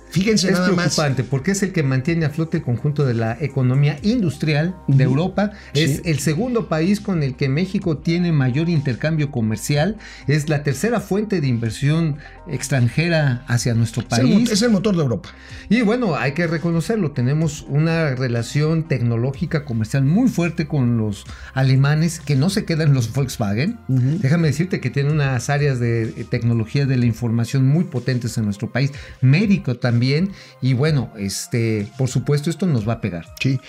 Fíjense 0.10 0.48
Es 0.48 0.54
nada 0.54 0.72
más. 0.72 0.96
preocupante 0.96 1.24
porque 1.24 1.52
es 1.52 1.62
el 1.63 1.74
que 1.74 1.84
mantiene 1.84 2.25
a 2.25 2.30
flote 2.30 2.57
el 2.57 2.63
conjunto 2.63 3.06
de 3.06 3.13
la 3.16 3.38
economía 3.42 3.98
industrial 4.02 4.75
de 4.88 5.04
Europa. 5.04 5.52
Es 5.74 5.98
Sí. 5.98 6.02
el 6.06 6.19
segundo 6.19 6.68
país 6.69 7.02
con 7.02 7.22
el 7.22 7.36
que 7.36 7.50
México 7.50 7.98
tiene 7.98 8.31
mayor 8.31 8.69
intercambio 8.69 9.30
comercial. 9.31 9.98
Es 10.28 10.48
la 10.48 10.63
tercera 10.63 11.02
fuente 11.02 11.42
de 11.42 11.48
inversión 11.48 12.18
extranjera 12.48 13.44
hacia 13.48 13.74
nuestro 13.74 14.04
Es 14.10 14.19
el, 14.19 14.28
mo- 14.28 14.36
país. 14.36 14.52
es 14.52 14.62
el 14.62 14.69
motor 14.69 14.96
de 14.96 15.02
Europa. 15.02 15.30
Y 15.69 15.81
bueno, 15.81 16.16
hay 16.16 16.31
que 16.34 16.48
reconocerlo, 16.48 17.12
tenemos 17.12 17.66
una 17.68 18.16
relación 18.16 18.88
tecnológica 18.88 19.66
comercial 19.66 20.04
muy 20.06 20.30
fuerte 20.30 20.68
con 20.68 20.98
los 20.98 21.25
alemanes 21.54 22.19
que 22.19 22.36
no 22.36 22.50
se 22.50 22.63
quedan 22.66 22.94
los 22.94 23.12
Volkswagen. 23.13 23.80
Déjame 23.88 24.48
decirte 24.48 24.80
que 24.80 24.90
tiene 24.90 25.12
unas 25.12 25.50
áreas 25.50 25.80
de 25.80 26.04
eh, 26.04 26.25
tecnología 26.30 26.86
de 26.86 26.96
la 26.98 27.06
información 27.06 27.66
muy 27.68 27.84
potentes 27.86 28.38
en 28.38 28.46
nuestro 28.46 28.72
país, 28.72 28.92
médico 29.22 29.75
también. 29.75 30.05
Y 30.62 30.74
bueno, 30.74 31.12
este, 31.18 31.88
por 31.98 32.10
supuesto, 32.10 32.50
esto 32.50 32.66
nos 32.66 32.88
va 32.88 32.94
a 32.94 33.02
pegar. 33.02 33.25
Sí. 33.40 33.60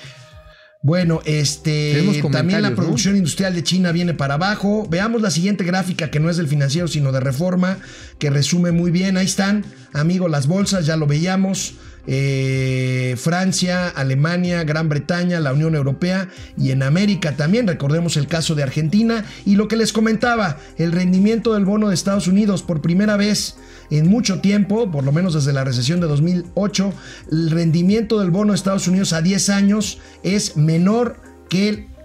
Bueno, 0.83 1.21
este 1.25 2.23
también 2.31 2.63
la 2.63 2.77
producción 2.77 3.17
industrial 3.17 3.55
de 3.55 3.65
China 3.65 3.91
viene 3.91 4.15
para 4.15 4.35
abajo. 4.35 4.87
Veamos 4.89 5.21
la 5.21 5.31
siguiente 5.31 5.65
gráfica 5.65 6.13
que 6.13 6.21
no 6.21 6.31
es 6.31 6.37
del 6.37 6.47
financiero 6.47 6.87
sino 6.87 7.11
de 7.11 7.19
reforma, 7.19 7.79
que 8.21 8.31
resume 8.31 8.71
muy 8.71 8.93
bien. 8.93 9.17
Ahí 9.17 9.27
están, 9.27 9.65
amigo, 9.93 10.29
las 10.29 10.47
bolsas, 10.47 10.87
ya 10.87 10.97
lo 10.97 11.09
veíamos. 11.09 11.75
Eh, 12.07 13.15
Francia, 13.19 13.89
Alemania, 13.89 14.65
Gran 14.65 14.89
Bretaña, 14.89 15.41
la 15.41 15.53
Unión 15.53 15.75
Europea 15.75 16.29
y 16.57 16.71
en 16.71 16.83
América 16.83 17.37
también. 17.37 17.67
Recordemos 17.67 18.17
el 18.17 18.27
caso 18.27 18.55
de 18.55 18.63
Argentina 18.63 19.25
y 19.45 19.57
lo 19.57 19.69
que 19.69 19.77
les 19.77 19.93
comentaba, 19.93 20.59
el 20.77 20.93
rendimiento 20.93 21.55
del 21.55 21.65
bono 21.65 21.89
de 21.89 21.95
Estados 21.95 22.29
Unidos 22.29 22.63
por 22.63 22.81
primera 22.81 23.17
vez 23.17 23.57
en 23.91 24.09
mucho 24.09 24.41
tiempo, 24.41 24.91
por 24.91 25.05
lo 25.05 25.13
menos 25.13 25.35
desde 25.35 25.53
la 25.53 25.65
recesión 25.65 26.01
de 26.01 26.07
2008, 26.07 26.93
el 27.33 27.51
rendimiento 27.51 28.19
del 28.19 28.31
bono 28.31 28.53
de 28.53 28.57
Estados 28.57 28.89
Unidos 28.89 29.13
a 29.13 29.23
10 29.23 29.49
años 29.51 29.99
es 30.23 30.57
menor 30.57 31.21
que 31.49 31.69
el 31.69 31.96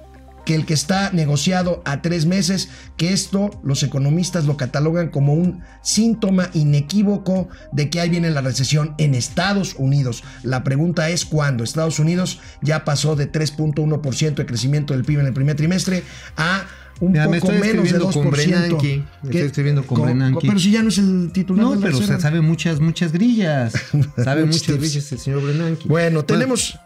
que 0.46 0.56
el 0.56 0.66
que 0.66 0.74
está 0.74 1.12
negociado 1.12 1.82
a 1.86 2.02
tres 2.02 2.26
meses, 2.26 2.70
que 2.98 3.14
esto 3.14 3.52
los 3.64 3.84
economistas 3.84 4.46
lo 4.46 4.58
catalogan 4.58 5.10
como 5.10 5.34
un 5.34 5.62
síntoma 5.82 6.50
inequívoco 6.54 7.50
de 7.72 7.90
que 7.90 8.00
ahí 8.00 8.10
viene 8.10 8.32
la 8.32 8.42
recesión 8.42 8.96
en 8.98 9.16
Estados 9.16 9.76
Unidos. 9.78 10.24
La 10.44 10.64
pregunta 10.64 11.10
es 11.10 11.26
cuándo. 11.26 11.64
Estados 11.64 12.00
Unidos 12.00 12.40
ya 12.62 12.86
pasó 12.86 13.16
de 13.16 13.32
3.1% 13.32 14.36
de 14.36 14.46
crecimiento 14.46 14.94
del 14.94 15.04
PIB 15.06 15.20
en 15.20 15.28
el 15.28 15.34
primer 15.34 15.56
trimestre 15.56 16.04
a 16.38 16.66
un 17.00 17.14
Mira, 17.14 17.28
me 17.28 17.40
poco 17.40 17.52
estoy 17.54 17.68
menos 17.70 17.84
de 17.84 17.98
escribiendo 17.98 18.10
2%. 18.10 18.14
con 18.14 18.32
Brenanke. 18.32 19.04
Estoy 19.24 19.42
escribiendo 19.42 19.88
con 19.88 20.02
Brenanke. 20.04 20.48
Pero 20.48 20.60
si 20.60 20.72
ya 20.72 20.84
no 20.84 20.90
es 20.90 20.98
el 21.00 21.32
titular 21.34 21.64
No, 21.66 21.72
de 21.72 21.78
la 21.78 21.82
pero 21.82 21.96
se 21.98 22.02
reserva. 22.04 22.22
sabe 22.22 22.42
muchas, 22.42 22.80
muchas 22.80 23.12
grillas. 23.12 23.74
Sabe 24.24 24.46
muchas 24.46 24.78
grillas 24.78 25.12
el 25.12 25.18
señor 25.20 25.42
Brenanke. 25.44 25.88
Bueno, 25.88 26.24
tenemos... 26.26 26.78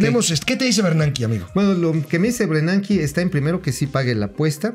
tenemos 0.00 0.32
¿Qué 0.44 0.56
te 0.56 0.64
dice 0.64 0.82
Bernanke, 0.82 1.24
amigo? 1.24 1.46
Bueno, 1.54 1.74
lo 1.74 1.92
que 2.06 2.18
me 2.18 2.28
dice 2.28 2.46
Brenanke 2.46 3.02
está 3.02 3.20
en 3.20 3.30
primero 3.30 3.62
que 3.62 3.72
sí 3.72 3.86
pague 3.86 4.14
la 4.14 4.26
apuesta 4.26 4.74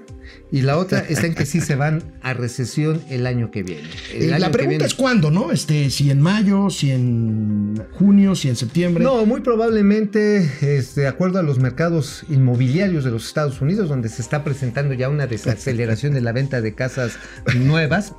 y 0.52 0.62
la 0.62 0.78
otra 0.78 1.00
está 1.00 1.26
en 1.28 1.36
que 1.36 1.46
sí 1.46 1.62
se 1.62 1.76
van 1.76 2.04
a 2.22 2.34
recesión 2.34 3.02
el 3.10 3.26
año 3.28 3.52
que 3.52 3.64
viene. 3.64 3.88
El 4.14 4.34
año 4.34 4.40
la 4.40 4.48
que 4.48 4.54
pregunta 4.54 4.70
viene- 4.70 4.86
es 4.86 4.94
cuándo, 4.94 5.32
¿no? 5.32 5.52
Este, 5.52 5.90
si 5.90 6.12
en 6.12 6.22
mayo, 6.22 6.70
si 6.70 6.92
en 6.92 7.82
junio, 7.94 8.36
si 8.36 8.50
en 8.50 8.56
septiembre. 8.56 9.04
No, 9.04 9.26
muy 9.26 9.42
probablemente, 9.42 10.50
este, 10.62 11.02
de 11.02 11.08
acuerdo 11.08 11.40
a 11.40 11.44
los 11.44 11.60
mercados 11.60 12.24
inmobiliarios 12.30 13.04
de 13.04 13.12
los 13.12 13.26
Estados 13.28 13.62
Unidos, 13.62 13.90
donde 13.90 14.10
se 14.10 14.22
está 14.22 14.44
presentando 14.44 14.94
ya 14.94 15.10
una 15.10 15.28
desaceleración 15.28 16.14
de 16.14 16.22
la 16.22 16.32
venta 16.32 16.62
de 16.62 16.74
casas 16.76 17.14
nuevas, 17.56 18.14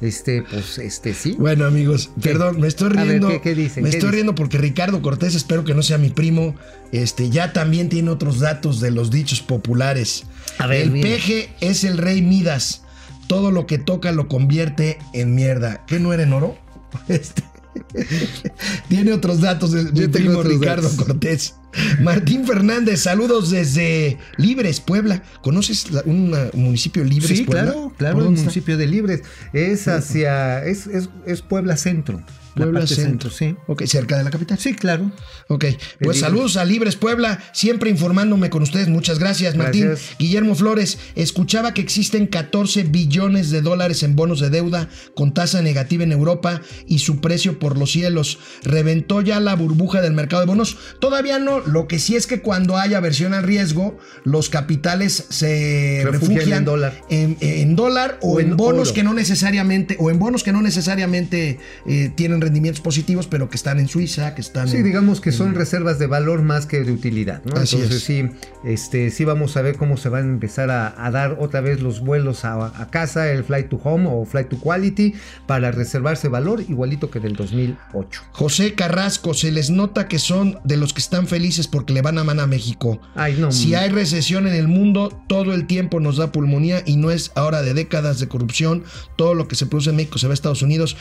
este, 0.00 0.42
pues, 0.42 0.78
este, 0.78 1.14
sí. 1.14 1.36
Bueno, 1.38 1.64
amigos, 1.66 2.10
perdón, 2.22 2.60
me 2.60 2.68
estoy 2.68 2.88
A 2.96 3.00
ver, 3.00 3.08
riendo. 3.08 3.28
¿qué- 3.28 3.40
qué 3.40 3.54
dicen? 3.54 3.82
Me 3.84 3.90
¿Qué 3.90 3.96
estoy 3.96 4.08
dicen? 4.08 4.12
riendo 4.12 4.34
porque 4.34 4.58
Ricardo 4.58 5.02
Cortés, 5.02 5.34
espero 5.34 5.64
que 5.64 5.74
no 5.74 5.82
sea 5.82 5.98
mi 5.98 6.10
primo, 6.10 6.54
este, 6.92 7.30
ya 7.30 7.52
también 7.52 7.88
tiene 7.88 8.10
otros 8.10 8.38
datos 8.38 8.80
de 8.80 8.90
los 8.90 9.10
dichos 9.10 9.40
populares. 9.42 10.24
A 10.58 10.66
ver, 10.66 10.82
el 10.82 10.90
mira. 10.90 11.08
peje 11.08 11.50
es 11.60 11.84
el 11.84 11.98
rey 11.98 12.22
Midas. 12.22 12.82
Todo 13.28 13.50
lo 13.52 13.66
que 13.66 13.78
toca 13.78 14.10
lo 14.12 14.26
convierte 14.26 14.98
en 15.12 15.34
mierda. 15.34 15.84
¿Qué 15.86 16.00
no 16.00 16.12
era 16.12 16.22
en 16.24 16.32
oro? 16.32 16.56
Este. 17.08 17.42
Tiene 18.88 19.12
otros 19.12 19.40
datos 19.40 19.70
de 19.72 19.84
mi 19.84 19.90
Yo 20.00 20.10
tengo 20.10 20.40
primo 20.40 20.42
Ricardo 20.42 20.88
datos. 20.88 21.06
Cortés. 21.06 21.54
Martín 22.00 22.46
Fernández, 22.46 23.00
saludos 23.00 23.50
desde 23.50 24.18
Libres, 24.36 24.80
Puebla. 24.80 25.22
¿Conoces 25.42 25.90
la- 25.90 26.02
un 26.04 26.32
uh, 26.34 26.56
municipio 26.56 27.04
Libres, 27.04 27.38
Sí, 27.38 27.44
Puebla? 27.44 27.64
claro, 27.72 27.92
claro, 27.96 28.14
¿Por 28.14 28.22
el 28.22 28.24
dónde 28.26 28.40
está? 28.40 28.50
municipio 28.50 28.76
de 28.76 28.86
Libres. 28.86 29.22
Es 29.52 29.86
hacia, 29.88 30.64
es, 30.64 30.86
es, 30.86 31.08
es 31.26 31.42
Puebla 31.42 31.76
Centro. 31.76 32.22
La 32.54 32.64
Puebla 32.64 32.86
Centro. 32.86 33.30
sí. 33.30 33.56
Ok, 33.66 33.84
cerca 33.86 34.16
de 34.18 34.24
la 34.24 34.30
capital. 34.30 34.58
Sí, 34.58 34.74
claro. 34.74 35.10
Ok, 35.48 35.64
pues 36.00 36.20
saludos 36.20 36.56
a 36.56 36.64
Libres 36.64 36.96
Puebla, 36.96 37.42
siempre 37.52 37.90
informándome 37.90 38.50
con 38.50 38.62
ustedes. 38.62 38.88
Muchas 38.88 39.18
gracias, 39.18 39.56
Martín. 39.56 39.86
Gracias. 39.86 40.16
Guillermo 40.18 40.54
Flores, 40.54 40.98
escuchaba 41.14 41.74
que 41.74 41.80
existen 41.80 42.26
14 42.26 42.84
billones 42.84 43.50
de 43.50 43.62
dólares 43.62 44.02
en 44.02 44.16
bonos 44.16 44.40
de 44.40 44.50
deuda 44.50 44.88
con 45.14 45.32
tasa 45.34 45.62
negativa 45.62 46.04
en 46.04 46.12
Europa 46.12 46.60
y 46.86 46.98
su 47.00 47.20
precio 47.20 47.58
por 47.58 47.78
los 47.78 47.92
cielos. 47.92 48.38
¿Reventó 48.62 49.20
ya 49.20 49.40
la 49.40 49.54
burbuja 49.54 50.00
del 50.00 50.12
mercado 50.12 50.40
de 50.42 50.46
bonos? 50.46 50.76
Todavía 51.00 51.38
no. 51.38 51.60
Lo 51.60 51.86
que 51.88 51.98
sí 51.98 52.16
es 52.16 52.26
que 52.26 52.40
cuando 52.40 52.76
hay 52.76 52.94
aversión 52.94 53.34
al 53.34 53.42
riesgo, 53.44 53.98
los 54.24 54.48
capitales 54.50 55.26
se 55.30 56.02
Refugian 56.04 56.36
refugian 56.36 56.58
en 56.58 56.64
dólar. 56.64 57.02
en, 57.10 57.36
en 57.40 57.76
dólar 57.76 58.18
o, 58.22 58.34
O 58.34 58.40
en, 58.40 58.50
en 58.50 58.56
bonos 58.56 58.88
oro. 58.88 58.94
que 58.94 59.02
no 59.02 59.14
necesariamente 59.14 59.96
o 59.98 60.10
en 60.10 60.18
bonos 60.18 60.42
que 60.42 60.52
no 60.52 60.62
necesariamente 60.62 61.58
eh, 61.86 62.10
tienen 62.14 62.39
dan 62.40 62.48
rendimientos 62.48 62.80
positivos, 62.80 63.26
pero 63.26 63.48
que 63.50 63.56
están 63.56 63.78
en 63.78 63.88
Suiza, 63.88 64.34
que 64.34 64.40
están 64.40 64.68
Sí, 64.68 64.78
en- 64.78 64.84
digamos 64.84 65.20
que 65.20 65.32
son 65.32 65.54
reservas 65.54 65.98
de 65.98 66.06
valor 66.06 66.42
más 66.42 66.66
que 66.66 66.80
de 66.82 66.92
utilidad, 66.92 67.42
¿no? 67.44 67.56
Así 67.56 67.76
Entonces 67.76 67.98
es. 67.98 68.04
sí, 68.04 68.30
este, 68.64 69.10
sí 69.10 69.24
vamos 69.24 69.56
a 69.56 69.62
ver 69.62 69.76
cómo 69.76 69.96
se 69.96 70.08
van 70.08 70.24
a 70.24 70.28
empezar 70.28 70.70
a, 70.70 70.94
a 71.06 71.10
dar 71.10 71.36
otra 71.40 71.60
vez 71.60 71.80
los 71.80 72.00
vuelos 72.00 72.44
a, 72.44 72.66
a 72.80 72.90
casa, 72.90 73.30
el 73.30 73.44
flight 73.44 73.68
to 73.68 73.80
home 73.82 74.06
o 74.10 74.24
flight 74.24 74.48
to 74.48 74.58
quality, 74.58 75.14
para 75.46 75.70
reservarse 75.70 76.28
valor 76.28 76.62
igualito 76.68 77.10
que 77.10 77.20
del 77.20 77.34
2008. 77.36 78.22
José 78.32 78.74
Carrasco, 78.74 79.34
se 79.34 79.50
les 79.52 79.70
nota 79.70 80.08
que 80.08 80.18
son 80.18 80.58
de 80.64 80.76
los 80.76 80.92
que 80.94 81.00
están 81.00 81.26
felices 81.26 81.66
porque 81.68 81.92
le 81.92 82.02
van 82.02 82.18
a 82.18 82.24
mano 82.24 82.42
a 82.42 82.46
México. 82.46 83.00
Ay, 83.14 83.36
no. 83.38 83.52
Si 83.52 83.74
hay 83.74 83.90
recesión 83.90 84.46
en 84.46 84.54
el 84.54 84.68
mundo, 84.68 85.22
todo 85.28 85.52
el 85.54 85.66
tiempo 85.66 86.00
nos 86.00 86.16
da 86.16 86.32
pulmonía 86.32 86.82
y 86.86 86.96
no 86.96 87.10
es 87.10 87.32
ahora 87.34 87.62
de 87.62 87.74
décadas 87.74 88.18
de 88.20 88.28
corrupción. 88.28 88.84
Todo 89.16 89.34
lo 89.34 89.48
que 89.48 89.56
se 89.56 89.66
produce 89.66 89.90
en 89.90 89.96
México 89.96 90.18
se 90.18 90.26
va 90.26 90.32
a 90.32 90.34
Estados 90.34 90.62
Unidos. 90.62 90.96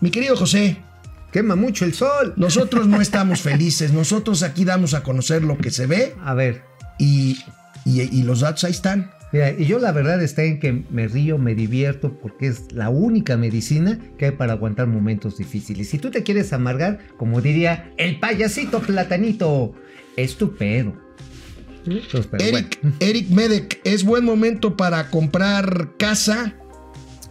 Mi 0.00 0.10
querido 0.10 0.36
José, 0.36 0.55
Quema 1.32 1.54
mucho 1.56 1.84
el 1.84 1.92
sol. 1.94 2.32
nosotros 2.36 2.86
no 2.86 3.00
estamos 3.00 3.40
felices. 3.42 3.92
Nosotros 3.92 4.42
aquí 4.42 4.64
damos 4.64 4.94
a 4.94 5.02
conocer 5.02 5.42
lo 5.42 5.58
que 5.58 5.70
se 5.70 5.86
ve 5.86 6.14
A 6.24 6.34
ver, 6.34 6.62
y, 6.98 7.38
y- 7.84 8.00
y 8.02 8.22
los 8.22 8.40
datos 8.40 8.64
ahí 8.64 8.70
están. 8.72 9.10
Mira, 9.32 9.50
y 9.50 9.66
yo 9.66 9.78
la 9.80 9.90
verdad 9.92 10.22
está 10.22 10.44
en 10.44 10.60
que 10.60 10.84
me 10.88 11.08
río, 11.08 11.36
me 11.36 11.54
divierto, 11.56 12.16
porque 12.22 12.46
es 12.46 12.70
la 12.72 12.88
única 12.90 13.36
medicina 13.36 13.98
que 14.18 14.26
hay 14.26 14.30
para 14.30 14.52
aguantar 14.52 14.86
momentos 14.86 15.36
difíciles. 15.36 15.88
Si 15.90 15.98
tú 15.98 16.10
te 16.10 16.22
quieres 16.22 16.52
amargar, 16.52 17.00
como 17.18 17.40
diría 17.42 17.92
el 17.98 18.18
payasito 18.20 18.80
platanito, 18.80 19.74
estupendo. 20.16 20.94
Entonces, 21.86 22.28
Eric, 22.38 22.78
bueno, 22.82 22.96
Eric 23.00 23.28
Medek, 23.30 23.80
¿es 23.84 24.04
buen 24.04 24.24
momento 24.24 24.76
para 24.76 25.10
comprar 25.10 25.90
casa? 25.98 26.54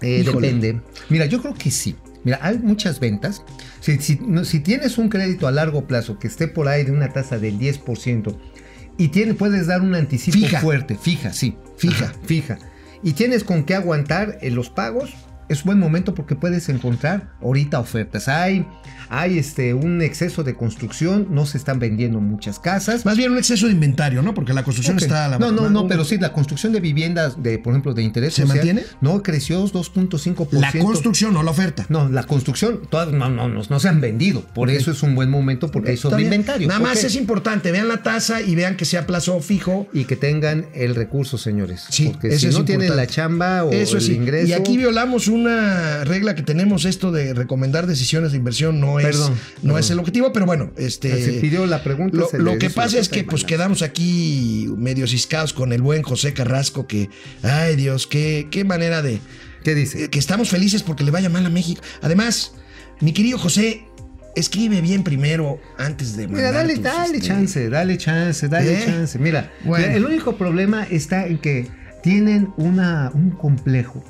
eh, 0.01 0.23
depende. 0.25 0.81
Mira, 1.09 1.25
yo 1.25 1.41
creo 1.41 1.55
que 1.55 1.71
sí. 1.71 1.95
Mira, 2.25 2.39
hay 2.41 2.57
muchas 2.59 2.99
ventas. 2.99 3.43
Si, 3.79 3.97
si- 3.99 4.19
no, 4.21 4.43
si 4.43 4.59
tienes 4.59 4.97
un 4.97 5.07
crédito 5.07 5.47
a 5.47 5.51
largo 5.51 5.87
plazo 5.87 6.19
que 6.19 6.27
esté 6.27 6.49
por 6.49 6.67
ahí 6.67 6.83
de 6.83 6.91
una 6.91 7.13
tasa 7.13 7.37
del 7.39 7.57
10% 7.57 8.35
y 8.97 9.07
tiene, 9.09 9.33
puedes 9.35 9.67
dar 9.67 9.81
un 9.81 9.95
anticipo 9.95 10.37
Fija. 10.37 10.59
fuerte, 10.59 10.95
fija, 10.95 11.31
sí. 11.31 11.55
Fija. 11.77 12.05
Ajá, 12.05 12.15
fija. 12.25 12.57
Y 13.03 13.13
tienes 13.13 13.43
con 13.43 13.63
qué 13.63 13.75
aguantar 13.75 14.39
en 14.41 14.55
los 14.55 14.69
pagos, 14.69 15.13
es 15.49 15.63
buen 15.63 15.79
momento 15.79 16.13
porque 16.15 16.35
puedes 16.35 16.69
encontrar 16.69 17.31
ahorita 17.41 17.79
ofertas. 17.79 18.27
Hay, 18.27 18.65
hay 19.09 19.37
este, 19.37 19.73
un 19.73 20.01
exceso 20.01 20.43
de 20.43 20.55
construcción, 20.55 21.27
no 21.31 21.45
se 21.45 21.57
están 21.57 21.79
vendiendo 21.79 22.19
muchas 22.19 22.59
casas. 22.59 23.05
Más 23.05 23.17
bien 23.17 23.31
un 23.31 23.37
exceso 23.37 23.67
de 23.67 23.73
inventario, 23.73 24.21
¿no? 24.21 24.33
Porque 24.33 24.53
la 24.53 24.63
construcción 24.63 24.97
está... 24.97 25.25
a 25.25 25.29
la- 25.29 25.39
no, 25.39 25.51
no, 25.51 25.69
no, 25.69 25.83
un- 25.83 25.87
pero 25.87 26.03
sí, 26.03 26.17
la 26.17 26.33
construcción 26.33 26.73
de 26.73 26.79
viviendas, 26.79 27.41
de, 27.43 27.59
por 27.59 27.73
ejemplo, 27.73 27.93
de 27.93 28.03
interés 28.03 28.33
¿Se 28.33 28.41
social, 28.41 28.57
mantiene? 28.57 28.83
No, 29.01 29.21
creció 29.21 29.63
2.5%. 29.67 30.47
La 30.53 30.71
construcción, 30.71 31.33
no 31.33 31.43
la 31.43 31.51
oferta. 31.51 31.85
No, 31.89 32.09
la 32.09 32.23
construcción, 32.23 32.81
todas 32.89 33.11
no, 33.11 33.29
no, 33.29 33.47
no, 33.47 33.61
no 33.69 33.79
se 33.79 33.87
han 33.87 34.01
vendido. 34.01 34.41
Por 34.53 34.69
eso 34.69 34.91
es 34.91 35.03
un 35.03 35.15
buen 35.15 35.29
momento 35.29 35.69
porque 35.71 35.89
hay 35.91 35.95
Está 35.95 36.09
bien. 36.09 36.25
sobreinventario. 36.25 36.67
Nada 36.67 36.79
más 36.79 37.03
es 37.03 37.15
importante, 37.15 37.71
vean 37.71 37.87
la 37.87 38.01
tasa 38.03 38.41
y 38.41 38.55
vean 38.55 38.75
que 38.77 38.85
sea 38.85 39.05
plazo 39.05 39.39
fijo. 39.41 39.87
Y 39.93 40.05
que 40.05 40.15
tengan 40.15 40.65
el 40.73 40.95
recurso, 40.95 41.37
señores. 41.37 41.85
Sí, 41.89 42.09
porque 42.11 42.37
si 42.37 42.47
no 42.47 42.65
tienen 42.65 42.95
la 42.95 43.07
chamba 43.07 43.63
o 43.63 43.71
Eso 43.71 43.97
el 43.97 44.03
sí. 44.03 44.13
ingreso. 44.13 44.47
Y 44.47 44.53
aquí 44.53 44.77
violamos 44.77 45.27
una 45.35 46.03
regla 46.03 46.35
que 46.35 46.41
tenemos, 46.43 46.85
esto 46.85 47.11
de 47.11 47.33
recomendar 47.33 47.87
decisiones 47.87 48.31
de 48.31 48.37
inversión 48.37 48.79
no 48.79 48.99
es, 48.99 49.05
Perdón, 49.05 49.31
no 49.31 49.61
perdón. 49.61 49.79
es 49.79 49.89
el 49.91 49.99
objetivo, 49.99 50.33
pero 50.33 50.45
bueno, 50.45 50.71
este... 50.77 51.23
Se 51.23 51.33
pidió 51.33 51.65
la 51.65 51.83
pregunta. 51.83 52.17
Lo, 52.33 52.57
que 52.57 52.69
pasa 52.69 52.99
es 52.99 53.09
que 53.09 53.23
pues 53.23 53.43
quedamos 53.43 53.81
aquí 53.81 54.67
medio 54.77 55.07
ciscados 55.07 55.53
con 55.53 55.73
el 55.73 55.81
buen 55.81 56.01
José 56.03 56.33
Carrasco 56.33 56.87
que, 56.87 57.09
ay 57.43 57.75
Dios, 57.75 58.07
qué, 58.07 58.47
qué 58.49 58.63
manera 58.63 59.01
de... 59.01 59.19
¿Qué 59.63 59.73
dice? 59.73 60.09
Que 60.09 60.19
estamos 60.19 60.49
felices 60.49 60.83
porque 60.83 61.03
le 61.03 61.11
vaya 61.11 61.29
mal 61.29 61.45
a 61.45 61.49
México. 61.49 61.81
Además, 62.01 62.53
mi 63.01 63.13
querido 63.13 63.39
José, 63.39 63.85
escribe 64.35 64.81
bien 64.81 65.03
primero 65.03 65.59
antes 65.77 66.15
de... 66.15 66.27
Mira, 66.27 66.51
dale, 66.51 66.75
dale 66.75 67.17
este, 67.17 67.27
chance, 67.27 67.69
dale 67.69 67.97
chance, 67.97 68.47
dale 68.47 68.73
¿Eh? 68.73 68.85
chance. 68.85 69.17
Mira, 69.17 69.51
Bueno. 69.63 69.85
el 69.87 70.05
único 70.05 70.37
problema 70.37 70.83
está 70.89 71.25
en 71.25 71.39
que 71.39 71.67
tienen 72.03 72.53
una, 72.57 73.09
un 73.13 73.31
complejo, 73.31 74.03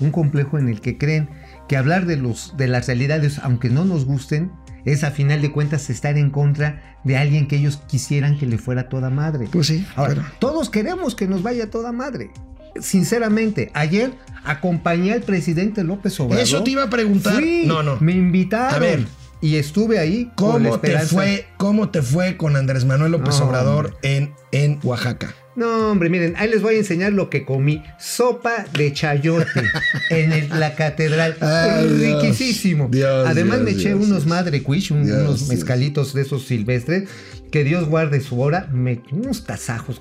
un 0.00 0.10
complejo 0.10 0.58
en 0.58 0.68
el 0.68 0.80
que 0.80 0.98
creen 0.98 1.28
que 1.68 1.76
hablar 1.76 2.06
de, 2.06 2.16
los, 2.16 2.56
de 2.56 2.68
las 2.68 2.86
realidades, 2.86 3.38
aunque 3.40 3.68
no 3.70 3.84
nos 3.84 4.04
gusten, 4.04 4.50
es 4.84 5.04
a 5.04 5.10
final 5.10 5.42
de 5.42 5.52
cuentas 5.52 5.90
estar 5.90 6.16
en 6.16 6.30
contra 6.30 6.96
de 7.04 7.16
alguien 7.16 7.46
que 7.48 7.56
ellos 7.56 7.78
quisieran 7.88 8.38
que 8.38 8.46
le 8.46 8.58
fuera 8.58 8.88
toda 8.88 9.10
madre. 9.10 9.48
Pues 9.50 9.66
sí, 9.66 9.86
Ahora, 9.96 10.14
pero- 10.14 10.26
todos 10.38 10.70
queremos 10.70 11.14
que 11.14 11.26
nos 11.26 11.42
vaya 11.42 11.70
toda 11.70 11.92
madre. 11.92 12.30
Sinceramente, 12.80 13.70
ayer 13.74 14.12
acompañé 14.44 15.12
al 15.12 15.22
presidente 15.22 15.82
López 15.84 16.18
Obrador. 16.20 16.42
Eso 16.44 16.62
te 16.62 16.70
iba 16.70 16.84
a 16.84 16.90
preguntar. 16.90 17.34
Fui, 17.34 17.64
no, 17.66 17.82
no. 17.82 17.98
Me 18.00 18.12
invitaron. 18.12 18.74
A 18.74 18.78
ver. 18.78 19.06
Y 19.40 19.56
estuve 19.56 19.98
ahí. 19.98 20.30
con 20.34 20.62
la 20.64 20.70
¿Cómo 20.70 20.80
te, 20.80 20.86
esperanza- 20.88 21.14
fue, 21.14 21.46
¿Cómo 21.56 21.90
te 21.90 22.02
fue 22.02 22.36
con 22.36 22.56
Andrés 22.56 22.84
Manuel 22.84 23.12
López 23.12 23.38
No, 23.38 23.46
Obrador 23.46 23.96
en, 24.02 24.32
en 24.52 24.80
Oaxaca? 24.82 25.34
No, 25.54 25.90
hombre, 25.90 26.08
miren, 26.08 26.34
ahí 26.36 26.48
les 26.48 26.62
voy 26.62 26.76
a 26.76 26.78
enseñar 26.78 27.12
lo 27.12 27.30
que 27.30 27.44
comí. 27.44 27.82
Sopa 27.98 28.64
de 28.76 28.92
chayote 28.92 29.46
en 30.10 30.32
el- 30.32 30.48
la 30.60 30.74
catedral. 30.76 31.36
Ay. 31.40 32.14
Riquísimo. 32.20 32.88
Dios, 32.90 33.26
Además 33.28 33.58
Dios, 33.64 33.64
me 33.64 33.70
eché 33.80 33.94
unos 33.94 34.26
madre 34.26 34.62
quiche, 34.62 34.94
un- 34.94 35.10
unos 35.10 35.48
mezcalitos 35.48 36.14
de 36.14 36.22
esos 36.22 36.44
silvestres. 36.46 37.08
Que 37.50 37.64
Dios 37.64 37.88
guarde 37.88 38.20
su 38.20 38.40
hora. 38.40 38.68
Me 38.72 39.02
unos 39.12 39.44
tasajos. 39.44 40.00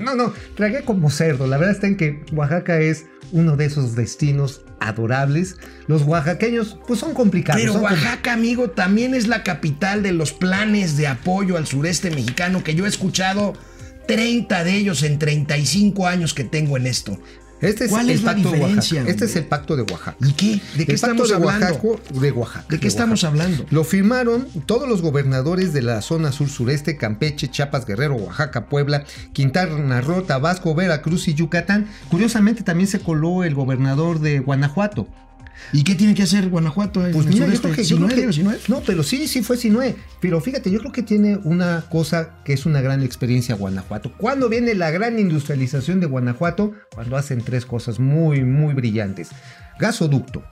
No, 0.00 0.14
no, 0.14 0.32
tragué 0.54 0.82
como 0.82 1.10
cerdo. 1.10 1.46
La 1.46 1.56
verdad 1.56 1.74
está 1.74 1.86
en 1.86 1.96
que 1.96 2.24
Oaxaca 2.32 2.78
es 2.80 3.06
uno 3.32 3.56
de 3.56 3.66
esos 3.66 3.94
destinos 3.94 4.62
adorables. 4.80 5.56
Los 5.86 6.02
oaxaqueños, 6.02 6.78
pues 6.86 7.00
son 7.00 7.14
complicados. 7.14 7.60
Pero 7.60 7.74
son 7.74 7.82
Oaxaca, 7.82 8.32
amigo, 8.32 8.70
también 8.70 9.14
es 9.14 9.26
la 9.26 9.42
capital 9.42 10.02
de 10.02 10.12
los 10.12 10.32
planes 10.32 10.96
de 10.96 11.06
apoyo 11.06 11.56
al 11.56 11.66
sureste 11.66 12.10
mexicano 12.10 12.62
que 12.62 12.74
yo 12.74 12.86
he 12.86 12.88
escuchado 12.88 13.54
30 14.06 14.64
de 14.64 14.76
ellos 14.76 15.02
en 15.02 15.18
35 15.18 16.06
años 16.06 16.34
que 16.34 16.44
tengo 16.44 16.76
en 16.76 16.86
esto. 16.86 17.18
Este 17.60 17.84
es 17.84 17.90
¿Cuál 17.90 18.08
el 18.08 18.16
es 18.16 18.22
la 18.22 18.32
pacto 18.32 18.50
de 18.50 18.56
diferencia. 18.56 19.04
Este 19.06 19.24
es 19.24 19.36
el 19.36 19.44
pacto 19.46 19.76
de 19.76 19.82
Oaxaca. 19.82 20.16
¿Y 20.20 20.32
qué? 20.32 20.60
¿De 20.76 20.86
qué 20.86 20.92
el 20.92 21.00
pacto 21.00 21.24
estamos 21.24 21.28
de 21.28 21.34
hablando? 21.34 21.66
Oaxaca, 21.66 22.20
de 22.20 22.32
Oaxaca. 22.32 22.66
¿De 22.68 22.80
qué 22.80 22.88
estamos 22.88 23.22
Oaxaca. 23.22 23.44
hablando? 23.44 23.66
Lo 23.70 23.84
firmaron 23.84 24.46
todos 24.66 24.88
los 24.88 25.02
gobernadores 25.02 25.72
de 25.72 25.82
la 25.82 26.00
zona 26.02 26.32
sur-sureste, 26.32 26.96
Campeche, 26.96 27.48
Chiapas, 27.48 27.86
Guerrero, 27.86 28.14
Oaxaca, 28.16 28.66
Puebla, 28.66 29.04
Quintana 29.32 30.00
Roo, 30.00 30.22
Tabasco, 30.22 30.74
Veracruz 30.74 31.28
y 31.28 31.34
Yucatán. 31.34 31.88
Curiosamente 32.10 32.62
también 32.62 32.88
se 32.88 33.00
coló 33.00 33.44
el 33.44 33.54
gobernador 33.54 34.20
de 34.20 34.38
Guanajuato. 34.38 35.08
¿Y 35.72 35.84
qué 35.84 35.94
tiene 35.94 36.14
que 36.14 36.22
hacer 36.22 36.48
Guanajuato? 36.48 37.04
en 37.06 37.12
Pues 37.12 37.26
mira, 37.26 37.46
yo 37.46 37.60
creo 37.60 37.74
que, 37.74 37.84
¿Si 37.84 37.90
yo 37.90 37.98
no 37.98 38.06
creo 38.06 38.28
es, 38.30 38.36
que- 38.36 38.40
digo, 38.42 38.50
no 38.50 38.56
es? 38.56 38.68
no, 38.68 38.80
pero 38.86 39.02
sí, 39.02 39.26
sí 39.28 39.42
fue 39.42 39.56
Sinue. 39.56 39.94
Pero 40.20 40.40
fíjate, 40.40 40.70
yo 40.70 40.78
creo 40.78 40.92
que 40.92 41.02
tiene 41.02 41.36
una 41.44 41.84
cosa 41.90 42.36
que 42.44 42.52
es 42.52 42.64
una 42.66 42.80
gran 42.80 43.02
experiencia 43.02 43.54
Guanajuato. 43.54 44.12
¿Cuándo 44.16 44.48
viene 44.48 44.74
la 44.74 44.90
gran 44.90 45.18
industrialización 45.18 46.00
de 46.00 46.06
Guanajuato? 46.06 46.72
Cuando 46.94 47.16
hacen 47.16 47.42
tres 47.42 47.66
cosas 47.66 47.98
muy, 48.00 48.44
muy 48.44 48.74
brillantes. 48.74 49.28
Gasoducto, 49.78 50.42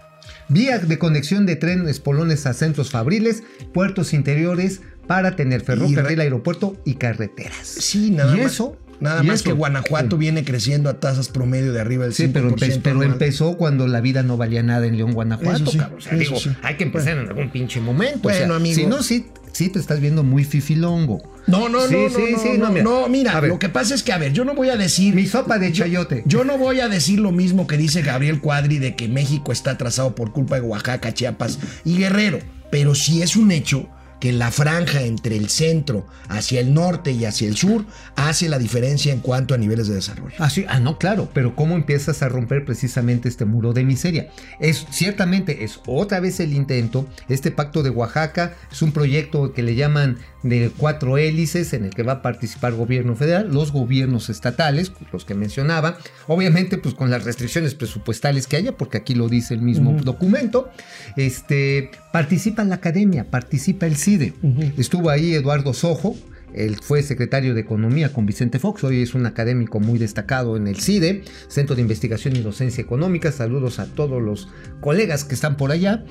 vía 0.48 0.78
de 0.78 0.98
conexión 0.98 1.46
de 1.46 1.56
trenes 1.56 1.98
polones 2.00 2.46
a 2.46 2.52
centros 2.52 2.90
fabriles, 2.90 3.42
puertos 3.72 4.12
interiores 4.12 4.82
para 5.06 5.36
tener 5.36 5.62
ferrocarril, 5.62 6.20
aeropuerto 6.20 6.76
y 6.84 6.94
carreteras. 6.94 7.66
Sí, 7.66 8.10
nada 8.10 8.36
y 8.36 8.42
más. 8.42 8.52
eso, 8.52 8.76
Nada 9.00 9.22
más 9.22 9.36
eso- 9.36 9.44
que 9.44 9.52
Guanajuato 9.52 10.16
viene 10.16 10.44
creciendo 10.44 10.88
a 10.88 11.00
tasas 11.00 11.28
promedio 11.28 11.72
de 11.72 11.80
arriba 11.80 12.04
del 12.04 12.14
5%. 12.14 12.16
Sí, 12.16 12.28
pero, 12.32 12.50
empe- 12.50 12.80
pero 12.82 13.02
empezó 13.02 13.56
cuando 13.56 13.86
la 13.86 14.00
vida 14.00 14.22
no 14.22 14.36
valía 14.36 14.62
nada 14.62 14.86
en 14.86 14.96
León, 14.96 15.12
Guanajuato, 15.12 15.62
Eso 15.64 15.70
sí, 15.72 15.78
cabrón. 15.78 15.98
O 15.98 16.00
sea, 16.02 16.16
digo, 16.16 16.36
sí. 16.38 16.50
hay 16.62 16.76
que 16.76 16.84
empezar 16.84 17.18
en 17.18 17.28
algún 17.28 17.50
pinche 17.50 17.80
momento. 17.80 18.20
Bueno, 18.22 18.44
o 18.44 18.46
sea, 18.48 18.56
amigo. 18.56 18.74
Si 18.74 18.86
no, 18.86 19.02
sí, 19.02 19.26
sí 19.52 19.68
te 19.68 19.78
estás 19.78 20.00
viendo 20.00 20.22
muy 20.22 20.44
fifilongo. 20.44 21.22
No, 21.46 21.68
no, 21.68 21.86
Sí, 21.86 21.94
no, 21.94 22.08
sí, 22.10 22.24
no, 22.32 22.38
sí, 22.40 22.48
no, 22.58 22.66
no, 22.66 22.70
mira. 22.72 22.82
no, 22.84 23.08
mira, 23.08 23.40
lo 23.40 23.58
que 23.58 23.68
pasa 23.68 23.94
es 23.94 24.02
que, 24.02 24.12
a 24.12 24.18
ver, 24.18 24.32
yo 24.32 24.44
no 24.44 24.54
voy 24.54 24.68
a 24.70 24.76
decir... 24.76 25.14
Mi 25.14 25.26
sopa 25.26 25.58
de 25.60 25.70
chayote. 25.72 26.24
Yo 26.26 26.44
no 26.44 26.58
voy 26.58 26.80
a 26.80 26.88
decir 26.88 27.20
lo 27.20 27.30
mismo 27.30 27.66
que 27.68 27.76
dice 27.76 28.02
Gabriel 28.02 28.40
Cuadri 28.40 28.78
de 28.78 28.96
que 28.96 29.06
México 29.08 29.52
está 29.52 29.72
atrasado 29.72 30.14
por 30.16 30.32
culpa 30.32 30.56
de 30.56 30.62
Oaxaca, 30.62 31.14
Chiapas 31.14 31.58
y 31.84 31.98
Guerrero, 31.98 32.40
pero 32.72 32.94
sí 32.96 33.22
es 33.22 33.36
un 33.36 33.52
hecho 33.52 33.88
que 34.20 34.32
la 34.32 34.50
franja 34.50 35.02
entre 35.02 35.36
el 35.36 35.48
centro 35.48 36.06
hacia 36.28 36.60
el 36.60 36.72
norte 36.74 37.12
y 37.12 37.24
hacia 37.24 37.48
el 37.48 37.56
sur 37.56 37.84
hace 38.16 38.48
la 38.48 38.58
diferencia 38.58 39.12
en 39.12 39.20
cuanto 39.20 39.54
a 39.54 39.58
niveles 39.58 39.88
de 39.88 39.94
desarrollo. 39.94 40.34
Ah, 40.38 40.50
sí, 40.50 40.64
ah, 40.68 40.80
no, 40.80 40.98
claro, 40.98 41.28
pero 41.32 41.54
¿cómo 41.54 41.74
empiezas 41.74 42.22
a 42.22 42.28
romper 42.28 42.64
precisamente 42.64 43.28
este 43.28 43.44
muro 43.44 43.72
de 43.72 43.84
miseria? 43.84 44.28
Es 44.60 44.86
ciertamente 44.90 45.64
es 45.64 45.80
otra 45.86 46.20
vez 46.20 46.40
el 46.40 46.52
intento. 46.52 47.06
Este 47.28 47.50
pacto 47.50 47.82
de 47.82 47.90
Oaxaca 47.90 48.54
es 48.70 48.82
un 48.82 48.92
proyecto 48.92 49.52
que 49.52 49.62
le 49.62 49.74
llaman 49.74 50.18
de 50.42 50.70
cuatro 50.76 51.18
hélices 51.18 51.72
en 51.72 51.84
el 51.84 51.90
que 51.90 52.02
va 52.02 52.14
a 52.14 52.22
participar 52.22 52.74
gobierno 52.74 53.16
federal, 53.16 53.52
los 53.52 53.72
gobiernos 53.72 54.28
estatales, 54.28 54.92
los 55.12 55.24
que 55.24 55.34
mencionaba, 55.34 55.98
obviamente 56.26 56.78
pues 56.78 56.94
con 56.94 57.10
las 57.10 57.24
restricciones 57.24 57.74
presupuestales 57.74 58.46
que 58.46 58.56
haya, 58.56 58.76
porque 58.76 58.98
aquí 58.98 59.14
lo 59.14 59.28
dice 59.28 59.54
el 59.54 59.62
mismo 59.62 59.92
documento. 60.02 60.70
Este 61.16 61.90
participa 62.12 62.64
la 62.64 62.76
academia, 62.76 63.30
participa 63.30 63.86
el 63.86 63.96
CIDE. 64.06 64.34
Estuvo 64.78 65.10
ahí 65.10 65.34
Eduardo 65.34 65.74
Sojo, 65.74 66.14
él 66.54 66.76
fue 66.80 67.02
secretario 67.02 67.54
de 67.54 67.62
Economía 67.62 68.12
con 68.12 68.24
Vicente 68.24 68.60
Fox, 68.60 68.84
hoy 68.84 69.02
es 69.02 69.14
un 69.14 69.26
académico 69.26 69.80
muy 69.80 69.98
destacado 69.98 70.56
en 70.56 70.68
el 70.68 70.76
CIDE, 70.76 71.24
Centro 71.48 71.74
de 71.74 71.82
Investigación 71.82 72.36
y 72.36 72.40
Docencia 72.40 72.80
Económica. 72.80 73.32
Saludos 73.32 73.80
a 73.80 73.86
todos 73.86 74.22
los 74.22 74.46
colegas 74.80 75.24
que 75.24 75.34
están 75.34 75.56
por 75.56 75.72
allá. 75.72 76.04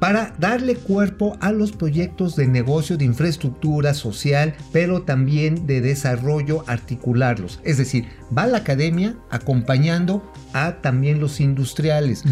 para 0.00 0.34
darle 0.38 0.76
cuerpo 0.76 1.36
a 1.40 1.52
los 1.52 1.72
proyectos 1.72 2.34
de 2.34 2.48
negocio, 2.48 2.96
de 2.96 3.04
infraestructura 3.04 3.92
social, 3.92 4.54
pero 4.72 5.02
también 5.02 5.66
de 5.66 5.82
desarrollo, 5.82 6.64
articularlos. 6.66 7.60
Es 7.64 7.76
decir, 7.76 8.06
va 8.36 8.46
la 8.46 8.58
academia 8.58 9.16
acompañando 9.30 10.32
a 10.54 10.80
también 10.80 11.20
los 11.20 11.38
industriales. 11.38 12.24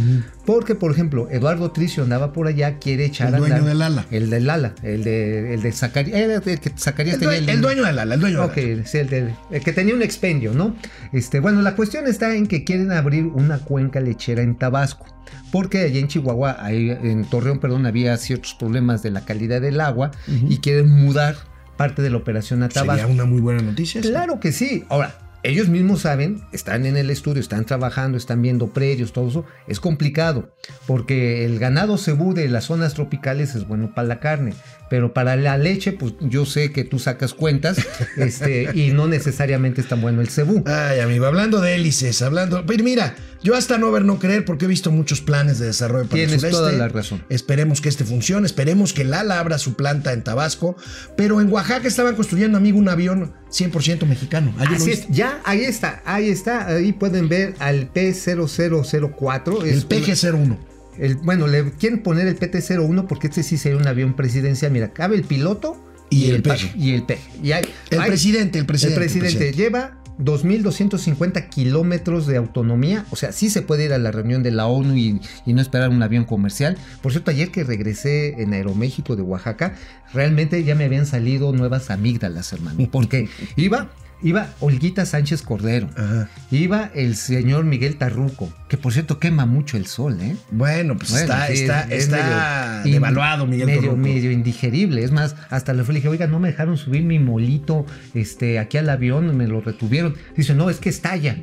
Porque, 0.48 0.74
por 0.74 0.90
ejemplo, 0.90 1.28
Eduardo 1.30 1.72
Tricio 1.72 2.02
andaba 2.04 2.32
por 2.32 2.46
allá, 2.46 2.78
quiere 2.78 3.04
echar 3.04 3.28
El 3.28 3.34
a 3.34 3.38
dueño 3.38 3.54
andar- 3.56 3.68
del 3.68 3.82
ala. 3.82 4.06
El 4.10 4.30
del 4.30 4.48
ala, 4.48 4.72
el 4.82 5.04
de, 5.04 5.52
el 5.52 5.60
de 5.60 5.72
Zacarías. 5.72 6.18
El 6.18 6.58
que 6.58 6.72
Zacarías 6.74 7.16
El, 7.16 7.20
tenía 7.20 7.38
due- 7.42 7.52
el 7.52 7.60
dueño 7.60 7.84
del 7.84 7.98
ala, 7.98 8.14
el 8.14 8.20
dueño 8.20 8.40
del 8.40 8.50
Ok, 8.50 8.56
ala. 8.56 8.86
sí, 8.86 8.96
el, 8.96 9.08
del- 9.10 9.34
el 9.50 9.62
que 9.62 9.72
tenía 9.74 9.94
un 9.94 10.00
expendio, 10.00 10.54
¿no? 10.54 10.74
Este, 11.12 11.40
bueno, 11.40 11.60
la 11.60 11.76
cuestión 11.76 12.06
está 12.06 12.34
en 12.34 12.46
que 12.46 12.64
quieren 12.64 12.92
abrir 12.92 13.26
una 13.26 13.58
cuenca 13.58 14.00
lechera 14.00 14.40
en 14.40 14.54
Tabasco. 14.56 15.04
Porque 15.52 15.82
allá 15.82 16.00
en 16.00 16.08
Chihuahua, 16.08 16.56
ahí, 16.64 16.90
en 16.90 17.26
Torreón, 17.26 17.58
perdón, 17.58 17.84
había 17.84 18.16
ciertos 18.16 18.54
problemas 18.54 19.02
de 19.02 19.10
la 19.10 19.26
calidad 19.26 19.60
del 19.60 19.82
agua 19.82 20.12
y 20.26 20.56
quieren 20.60 20.88
mudar 20.88 21.36
parte 21.76 22.00
de 22.00 22.08
la 22.08 22.16
operación 22.16 22.62
a 22.62 22.70
Tabasco. 22.70 23.02
Sería 23.06 23.12
una 23.14 23.26
muy 23.30 23.42
buena 23.42 23.60
noticia. 23.60 24.00
Claro 24.00 24.40
que 24.40 24.52
sí. 24.52 24.84
Ahora, 24.88 25.14
ellos 25.44 25.68
mismos 25.68 26.00
saben, 26.00 26.42
están 26.52 26.84
en 26.84 26.96
el 26.96 27.10
estudio, 27.10 27.40
están 27.40 27.64
trabajando, 27.64 28.18
están 28.18 28.42
viendo 28.42 28.68
predios, 28.68 29.12
todo 29.12 29.28
eso. 29.28 29.44
Es 29.68 29.78
complicado, 29.78 30.50
porque 30.86 31.44
el 31.44 31.58
ganado 31.58 31.96
cebú 31.96 32.34
de 32.34 32.48
las 32.48 32.64
zonas 32.64 32.94
tropicales 32.94 33.54
es 33.54 33.66
bueno 33.66 33.94
para 33.94 34.08
la 34.08 34.20
carne, 34.20 34.54
pero 34.90 35.12
para 35.12 35.36
la 35.36 35.58
leche, 35.58 35.92
pues 35.92 36.14
yo 36.20 36.46
sé 36.46 36.72
que 36.72 36.84
tú 36.84 36.98
sacas 36.98 37.34
cuentas 37.34 37.78
este, 38.16 38.70
y 38.74 38.90
no 38.92 39.06
necesariamente 39.06 39.80
es 39.80 39.88
tan 39.88 40.00
bueno 40.00 40.20
el 40.20 40.28
cebú. 40.28 40.62
Ay, 40.66 41.00
amigo, 41.00 41.26
hablando 41.26 41.60
de 41.60 41.74
hélices, 41.74 42.22
hablando. 42.22 42.64
Pero 42.66 42.82
mira, 42.84 43.14
yo 43.42 43.54
hasta 43.54 43.78
no 43.78 43.90
ver, 43.92 44.04
no 44.04 44.18
creer, 44.18 44.44
porque 44.44 44.64
he 44.64 44.68
visto 44.68 44.90
muchos 44.90 45.20
planes 45.20 45.58
de 45.58 45.66
desarrollo 45.66 46.04
para 46.04 46.14
Tienes 46.14 46.32
el 46.34 46.40
sureste. 46.40 46.56
toda 46.58 46.72
la 46.72 46.88
razón. 46.88 47.22
Esperemos 47.28 47.80
que 47.80 47.88
este 47.88 48.04
funcione, 48.04 48.46
esperemos 48.46 48.92
que 48.92 49.04
Lala 49.04 49.38
abra 49.38 49.58
su 49.58 49.74
planta 49.74 50.12
en 50.12 50.24
Tabasco. 50.24 50.76
Pero 51.16 51.40
en 51.40 51.52
Oaxaca 51.52 51.86
estaban 51.86 52.14
construyendo, 52.16 52.58
amigo, 52.58 52.78
un 52.78 52.88
avión 52.88 53.32
100% 53.50 54.06
mexicano. 54.06 54.54
Así 54.58 54.90
es, 54.90 55.06
ya, 55.08 55.40
ahí 55.44 55.60
está, 55.64 56.02
ahí 56.04 56.28
está, 56.28 56.66
ahí 56.66 56.92
pueden 56.92 57.28
ver 57.28 57.54
al 57.58 57.92
P0004. 57.92 59.62
El 59.62 59.68
es 59.68 59.84
una- 59.84 59.88
PG-01. 59.88 60.58
El- 60.98 61.16
bueno, 61.16 61.46
le 61.46 61.70
quieren 61.72 62.02
poner 62.02 62.26
el 62.26 62.36
PT-01 62.36 63.06
porque 63.06 63.28
este 63.28 63.42
sí 63.42 63.56
sería 63.56 63.78
un 63.78 63.86
avión 63.86 64.14
presidencial. 64.14 64.72
Mira, 64.72 64.92
cabe 64.92 65.16
el 65.16 65.24
piloto 65.24 65.82
Y 66.10 66.30
el 66.30 66.42
peje. 66.42 66.72
Y 66.76 66.92
el 66.94 67.02
peje. 67.04 67.28
Y 67.42 67.52
hay- 67.52 67.64
El 67.90 68.00
hay- 68.00 68.08
presidente, 68.08 68.58
el 68.58 68.64
presidente. 68.66 69.02
El 69.04 69.08
presidente 69.10 69.52
lleva 69.52 69.98
2.250 70.18 71.48
kilómetros 71.48 72.26
de 72.26 72.36
autonomía. 72.36 73.04
O 73.10 73.16
sea, 73.16 73.32
sí 73.32 73.50
se 73.50 73.62
puede 73.62 73.84
ir 73.84 73.92
a 73.92 73.98
la 73.98 74.10
reunión 74.10 74.42
de 74.42 74.50
la 74.50 74.66
ONU 74.66 74.96
y, 74.96 75.20
y 75.46 75.52
no 75.52 75.60
esperar 75.60 75.90
un 75.90 76.02
avión 76.02 76.24
comercial. 76.24 76.76
Por 77.02 77.12
cierto, 77.12 77.30
ayer 77.30 77.50
que 77.50 77.62
regresé 77.64 78.40
en 78.42 78.52
Aeroméxico 78.52 79.16
de 79.16 79.22
Oaxaca, 79.22 79.74
realmente 80.12 80.64
ya 80.64 80.74
me 80.74 80.84
habían 80.84 81.06
salido 81.06 81.52
nuevas 81.52 81.90
amígdalas, 81.90 82.52
hermano. 82.52 82.88
Porque 82.90 83.28
iba, 83.56 83.90
iba 84.22 84.48
Olguita 84.60 85.06
Sánchez 85.06 85.42
Cordero. 85.42 85.88
Ajá. 85.96 86.28
Iba 86.50 86.90
el 86.94 87.14
señor 87.16 87.64
Miguel 87.64 87.96
Tarruco, 87.96 88.52
que 88.68 88.76
por 88.76 88.92
cierto 88.92 89.18
quema 89.18 89.46
mucho 89.46 89.76
el 89.76 89.86
sol, 89.86 90.18
¿eh? 90.20 90.36
Bueno, 90.50 90.96
pues 90.96 91.10
Bueno, 91.10 91.24
está, 91.32 91.46
sí, 91.48 91.52
está, 91.62 91.82
es- 91.82 91.90
es 91.92 92.04
está 92.04 92.80
medio 92.84 92.94
devaluado, 92.94 93.46
Miguel 93.46 93.66
medio, 93.66 93.80
Torruco. 93.82 93.96
medio 93.98 94.30
indigerible. 94.30 95.02
Es 95.04 95.12
más, 95.12 95.36
hasta 95.50 95.72
le 95.72 95.82
dije, 95.84 96.08
oiga, 96.08 96.26
no 96.26 96.40
me 96.40 96.48
dejaron 96.48 96.76
subir 96.76 97.02
mi 97.02 97.18
molito 97.18 97.86
este, 98.14 98.58
aquí 98.58 98.76
al 98.78 98.88
avión, 98.90 99.36
me 99.36 99.46
lo 99.46 99.60
retuvieron. 99.60 100.14
Dice, 100.36 100.54
no, 100.54 100.70
es 100.70 100.78
que 100.78 100.88
estalla. 100.88 101.36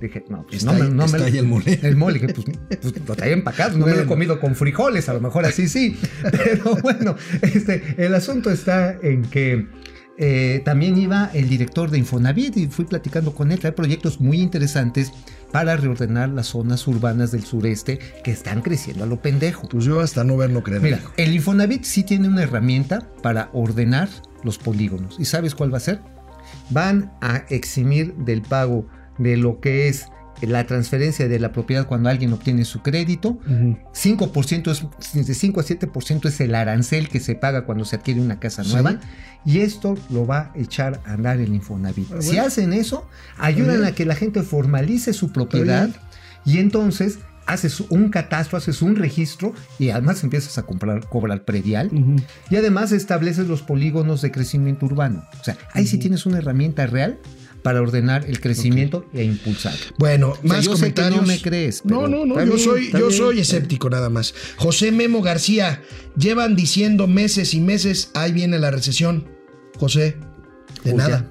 Dije, 0.00 0.24
no, 0.30 0.46
pues 0.46 0.64
no 0.64 0.72
Estalla- 0.72 0.84
me, 0.88 0.94
no 0.94 1.06
me 1.08 1.18
estalla 1.18 1.40
el 1.40 1.46
mole. 1.46 1.78
El 1.82 1.96
mole, 1.96 2.20
que 2.20 2.28
pues, 2.28 2.46
pues 2.80 2.94
lo 3.06 3.14
traía 3.14 3.34
empacado, 3.34 3.76
no 3.76 3.84
me 3.84 3.92
lo 3.94 4.00
he 4.00 4.06
comido 4.06 4.40
con 4.40 4.54
frijoles, 4.54 5.08
a 5.10 5.12
lo 5.12 5.20
mejor 5.20 5.44
así 5.44 5.68
sí. 5.68 5.94
Pero 6.32 6.74
bueno, 6.82 7.16
este, 7.42 7.96
el 7.98 8.14
asunto 8.14 8.50
está 8.50 8.96
en 9.02 9.22
que 9.26 9.66
eh, 10.22 10.60
también 10.66 10.98
iba 10.98 11.30
el 11.32 11.48
director 11.48 11.90
de 11.90 11.96
Infonavit 11.96 12.54
y 12.58 12.66
fui 12.66 12.84
platicando 12.84 13.34
con 13.34 13.52
él. 13.52 13.58
Trae 13.58 13.72
proyectos 13.72 14.20
muy 14.20 14.38
interesantes 14.38 15.14
para 15.50 15.78
reordenar 15.78 16.28
las 16.28 16.48
zonas 16.48 16.86
urbanas 16.86 17.32
del 17.32 17.44
sureste 17.44 17.98
que 18.22 18.30
están 18.30 18.60
creciendo 18.60 19.04
a 19.04 19.06
lo 19.06 19.22
pendejo. 19.22 19.66
Pues 19.66 19.86
yo 19.86 20.00
hasta 20.00 20.22
no 20.22 20.36
ver, 20.36 20.50
no 20.50 20.62
creer. 20.62 20.82
Mira, 20.82 21.00
el 21.16 21.32
Infonavit 21.32 21.84
sí 21.84 22.02
tiene 22.02 22.28
una 22.28 22.42
herramienta 22.42 23.08
para 23.22 23.48
ordenar 23.54 24.10
los 24.44 24.58
polígonos. 24.58 25.16
¿Y 25.18 25.24
sabes 25.24 25.54
cuál 25.54 25.72
va 25.72 25.78
a 25.78 25.80
ser? 25.80 26.02
Van 26.68 27.10
a 27.22 27.44
eximir 27.48 28.14
del 28.16 28.42
pago 28.42 28.86
de 29.16 29.38
lo 29.38 29.58
que 29.60 29.88
es 29.88 30.04
la 30.42 30.66
transferencia 30.66 31.28
de 31.28 31.38
la 31.38 31.52
propiedad 31.52 31.86
cuando 31.86 32.08
alguien 32.08 32.32
obtiene 32.32 32.64
su 32.64 32.80
crédito. 32.82 33.38
5% 33.92 34.70
es, 34.70 35.26
de 35.26 35.34
5 35.34 35.60
a 35.60 35.64
7% 35.64 36.26
es 36.28 36.40
el 36.40 36.54
arancel 36.54 37.08
que 37.08 37.20
se 37.20 37.34
paga 37.34 37.64
cuando 37.64 37.84
se 37.84 37.96
adquiere 37.96 38.20
una 38.20 38.38
casa 38.38 38.64
Sí. 38.64 38.72
nueva. 38.72 39.00
Y 39.44 39.60
esto 39.60 39.96
lo 40.10 40.26
va 40.26 40.52
a 40.54 40.58
echar 40.58 41.00
a 41.06 41.12
andar 41.14 41.40
el 41.40 41.54
Infonavit. 41.54 42.10
Ah, 42.12 42.16
Si 42.22 42.38
hacen 42.38 42.72
eso, 42.72 43.06
ayudan 43.38 43.84
a 43.84 43.92
que 43.92 44.04
la 44.04 44.14
gente 44.14 44.42
formalice 44.42 45.12
su 45.12 45.32
propiedad 45.32 45.88
y 46.44 46.58
entonces 46.58 47.18
haces 47.46 47.80
un 47.80 48.10
catastro, 48.10 48.58
haces 48.58 48.80
un 48.80 48.94
registro 48.96 49.52
y 49.78 49.88
además 49.90 50.22
empiezas 50.22 50.56
a 50.58 50.62
comprar, 50.62 51.08
cobrar 51.08 51.44
predial 51.44 51.90
y 52.48 52.56
además 52.56 52.92
estableces 52.92 53.48
los 53.48 53.62
polígonos 53.62 54.22
de 54.22 54.30
crecimiento 54.30 54.86
urbano. 54.86 55.24
O 55.40 55.44
sea, 55.44 55.56
ahí 55.72 55.86
sí 55.86 55.98
tienes 55.98 56.26
una 56.26 56.38
herramienta 56.38 56.86
real 56.86 57.18
para 57.62 57.80
ordenar 57.82 58.24
el 58.26 58.40
crecimiento 58.40 59.06
e 59.12 59.24
impulsar. 59.24 59.74
Bueno, 59.98 60.34
sea, 60.34 60.42
más 60.44 60.64
yo 60.64 60.76
sé 60.76 60.92
que 60.92 61.02
comentarios. 61.02 61.20
no 61.20 61.26
me 61.26 61.40
crees, 61.40 61.84
No, 61.84 62.02
pero 62.04 62.24
no, 62.26 62.38
yo 62.38 62.44
bien, 62.44 62.58
soy, 62.58 62.90
yo 62.92 63.08
bien, 63.08 63.12
soy 63.12 63.40
escéptico 63.40 63.90
nada 63.90 64.08
más. 64.10 64.34
José 64.56 64.92
Memo 64.92 65.22
García, 65.22 65.82
llevan 66.16 66.56
diciendo 66.56 67.06
meses 67.06 67.54
y 67.54 67.60
meses, 67.60 68.10
ahí 68.14 68.32
viene 68.32 68.58
la 68.58 68.70
recesión. 68.70 69.28
José, 69.78 70.16
de 70.84 70.94
nada. 70.94 71.26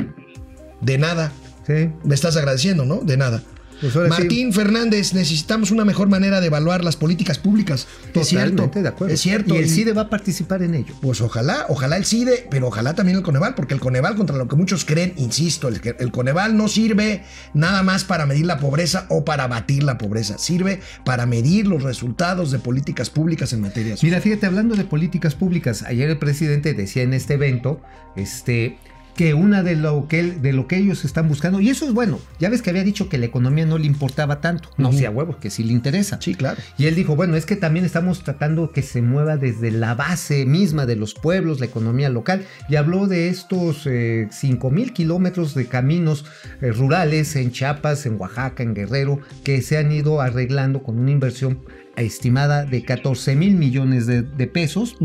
De 0.81 0.97
nada. 0.97 1.31
Sí. 1.65 1.89
Me 2.03 2.15
estás 2.15 2.35
agradeciendo, 2.37 2.85
¿no? 2.85 3.01
De 3.01 3.17
nada. 3.17 3.43
Pues 3.81 3.93
sí. 3.93 3.99
Martín 4.07 4.53
Fernández, 4.53 5.13
necesitamos 5.13 5.71
una 5.71 5.85
mejor 5.85 6.09
manera 6.09 6.41
de 6.41 6.47
evaluar 6.47 6.83
las 6.83 6.95
políticas 6.95 7.37
públicas. 7.37 7.87
es 8.13 8.27
cierto. 8.27 8.49
Totalmente 8.49 8.81
de 8.81 8.89
acuerdo. 8.89 9.13
Es 9.13 9.21
cierto. 9.21 9.55
Y 9.55 9.57
el 9.57 9.69
CIDE 9.69 9.93
va 9.93 10.03
a 10.03 10.09
participar 10.09 10.63
en 10.63 10.75
ello. 10.75 10.93
Pues 11.01 11.21
ojalá, 11.21 11.65
ojalá 11.69 11.97
el 11.97 12.05
CIDE, 12.05 12.47
pero 12.49 12.67
ojalá 12.67 12.93
también 12.95 13.17
el 13.17 13.23
Coneval, 13.23 13.55
porque 13.55 13.73
el 13.73 13.79
Coneval, 13.79 14.15
contra 14.15 14.35
lo 14.37 14.47
que 14.47 14.55
muchos 14.55 14.85
creen, 14.85 15.13
insisto, 15.17 15.67
el, 15.67 15.81
el 15.99 16.11
Coneval 16.11 16.57
no 16.57 16.67
sirve 16.67 17.23
nada 17.53 17.83
más 17.83 18.03
para 18.03 18.25
medir 18.25 18.45
la 18.45 18.59
pobreza 18.59 19.05
o 19.09 19.23
para 19.25 19.47
batir 19.47 19.83
la 19.83 19.97
pobreza, 19.97 20.37
sirve 20.37 20.81
para 21.05 21.25
medir 21.25 21.67
los 21.67 21.83
resultados 21.83 22.51
de 22.51 22.59
políticas 22.59 23.09
públicas 23.09 23.53
en 23.53 23.61
materia 23.61 23.95
social. 23.95 24.11
Mira, 24.11 24.21
fíjate, 24.21 24.45
hablando 24.45 24.75
de 24.75 24.83
políticas 24.83 25.35
públicas, 25.35 25.83
ayer 25.83 26.09
el 26.09 26.17
presidente 26.17 26.73
decía 26.73 27.03
en 27.03 27.13
este 27.13 27.35
evento, 27.35 27.81
este 28.15 28.77
que 29.19 29.33
una 29.33 29.63
de 29.63 29.75
lo 29.75 30.07
que 30.07 30.23
de 30.23 30.53
lo 30.53 30.65
que 30.65 30.77
ellos 30.77 31.03
están 31.03 31.27
buscando 31.27 31.59
y 31.59 31.69
eso 31.69 31.85
es 31.85 31.93
bueno. 31.93 32.21
Ya 32.39 32.47
ves 32.49 32.61
que 32.61 32.69
había 32.69 32.85
dicho 32.85 33.09
que 33.09 33.17
la 33.17 33.25
economía 33.25 33.65
no 33.65 33.77
le 33.77 33.85
importaba 33.85 34.39
tanto. 34.39 34.69
No, 34.77 34.87
Ujú. 34.87 34.97
sí 34.97 35.03
a 35.03 35.11
huevos 35.11 35.35
que 35.35 35.49
sí 35.49 35.61
le 35.65 35.73
interesa. 35.73 36.19
Sí, 36.21 36.35
claro. 36.35 36.57
Y 36.77 36.85
él 36.85 36.95
dijo, 36.95 37.17
bueno, 37.17 37.35
es 37.35 37.45
que 37.45 37.57
también 37.57 37.83
estamos 37.83 38.23
tratando 38.23 38.71
que 38.71 38.81
se 38.81 39.01
mueva 39.01 39.35
desde 39.35 39.71
la 39.71 39.93
base 39.93 40.45
misma 40.45 40.85
de 40.85 40.95
los 40.95 41.15
pueblos, 41.15 41.59
la 41.59 41.65
economía 41.65 42.07
local. 42.07 42.45
Y 42.69 42.77
habló 42.77 43.07
de 43.07 43.27
estos 43.27 43.85
eh, 43.87 44.29
5 44.31 44.71
mil 44.71 44.93
kilómetros 44.93 45.53
de 45.53 45.65
caminos 45.65 46.23
eh, 46.61 46.71
rurales 46.71 47.35
en 47.35 47.51
Chiapas, 47.51 48.05
en 48.05 48.15
Oaxaca, 48.17 48.63
en 48.63 48.73
Guerrero, 48.73 49.19
que 49.43 49.61
se 49.61 49.77
han 49.77 49.91
ido 49.91 50.21
arreglando 50.21 50.81
con 50.81 50.97
una 50.97 51.11
inversión 51.11 51.59
estimada 51.97 52.63
de 52.63 52.85
14 52.85 53.35
mil 53.35 53.55
millones 53.55 54.07
de, 54.07 54.21
de 54.21 54.47
pesos, 54.47 54.95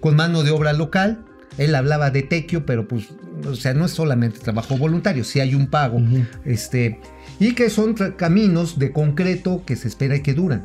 con 0.00 0.14
mano 0.14 0.42
de 0.42 0.50
obra 0.50 0.74
local. 0.74 1.24
Él 1.58 1.74
hablaba 1.74 2.10
de 2.10 2.22
tequio, 2.22 2.64
pero 2.64 2.88
pues, 2.88 3.08
o 3.46 3.54
sea, 3.54 3.74
no 3.74 3.84
es 3.84 3.92
solamente 3.92 4.38
trabajo 4.38 4.76
voluntario, 4.76 5.24
sí 5.24 5.40
hay 5.40 5.54
un 5.54 5.66
pago. 5.66 6.00
Este, 6.44 7.00
y 7.38 7.54
que 7.54 7.70
son 7.70 7.94
caminos 8.16 8.78
de 8.78 8.92
concreto 8.92 9.62
que 9.66 9.76
se 9.76 9.88
espera 9.88 10.16
y 10.16 10.22
que 10.22 10.34
duran. 10.34 10.64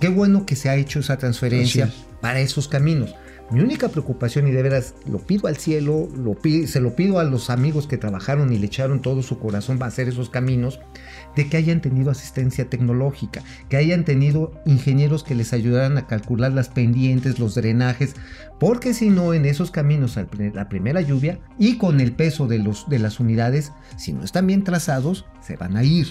Qué 0.00 0.08
bueno 0.08 0.46
que 0.46 0.56
se 0.56 0.68
ha 0.68 0.76
hecho 0.76 1.00
esa 1.00 1.18
transferencia 1.18 1.92
para 2.20 2.40
esos 2.40 2.68
caminos. 2.68 3.14
Mi 3.50 3.60
única 3.60 3.88
preocupación, 3.88 4.46
y 4.46 4.52
de 4.52 4.62
veras 4.62 4.94
lo 5.10 5.18
pido 5.18 5.48
al 5.48 5.56
cielo, 5.56 6.08
lo 6.16 6.36
se 6.66 6.80
lo 6.80 6.94
pido 6.94 7.18
a 7.18 7.24
los 7.24 7.50
amigos 7.50 7.88
que 7.88 7.98
trabajaron 7.98 8.52
y 8.52 8.58
le 8.58 8.66
echaron 8.66 9.02
todo 9.02 9.22
su 9.22 9.40
corazón 9.40 9.78
para 9.78 9.88
hacer 9.88 10.08
esos 10.08 10.30
caminos, 10.30 10.80
de 11.34 11.48
que 11.48 11.56
hayan 11.56 11.80
tenido 11.80 12.10
asistencia 12.10 12.70
tecnológica, 12.70 13.42
que 13.68 13.76
hayan 13.76 14.04
tenido 14.04 14.52
ingenieros 14.66 15.24
que 15.24 15.34
les 15.34 15.52
ayudaran 15.52 15.98
a 15.98 16.06
calcular 16.06 16.52
las 16.52 16.68
pendientes, 16.68 17.40
los 17.40 17.56
drenajes, 17.56 18.14
porque 18.60 18.94
si 18.94 19.10
no, 19.10 19.34
en 19.34 19.44
esos 19.46 19.70
caminos, 19.70 20.16
al 20.16 20.28
la 20.54 20.68
primera 20.68 21.00
lluvia 21.00 21.40
y 21.58 21.76
con 21.76 22.00
el 22.00 22.12
peso 22.12 22.46
de, 22.46 22.58
los, 22.58 22.88
de 22.88 22.98
las 23.00 23.18
unidades, 23.18 23.72
si 23.96 24.12
no 24.12 24.22
están 24.22 24.46
bien 24.46 24.62
trazados, 24.62 25.24
se 25.40 25.56
van 25.56 25.76
a 25.76 25.82
ir. 25.82 26.06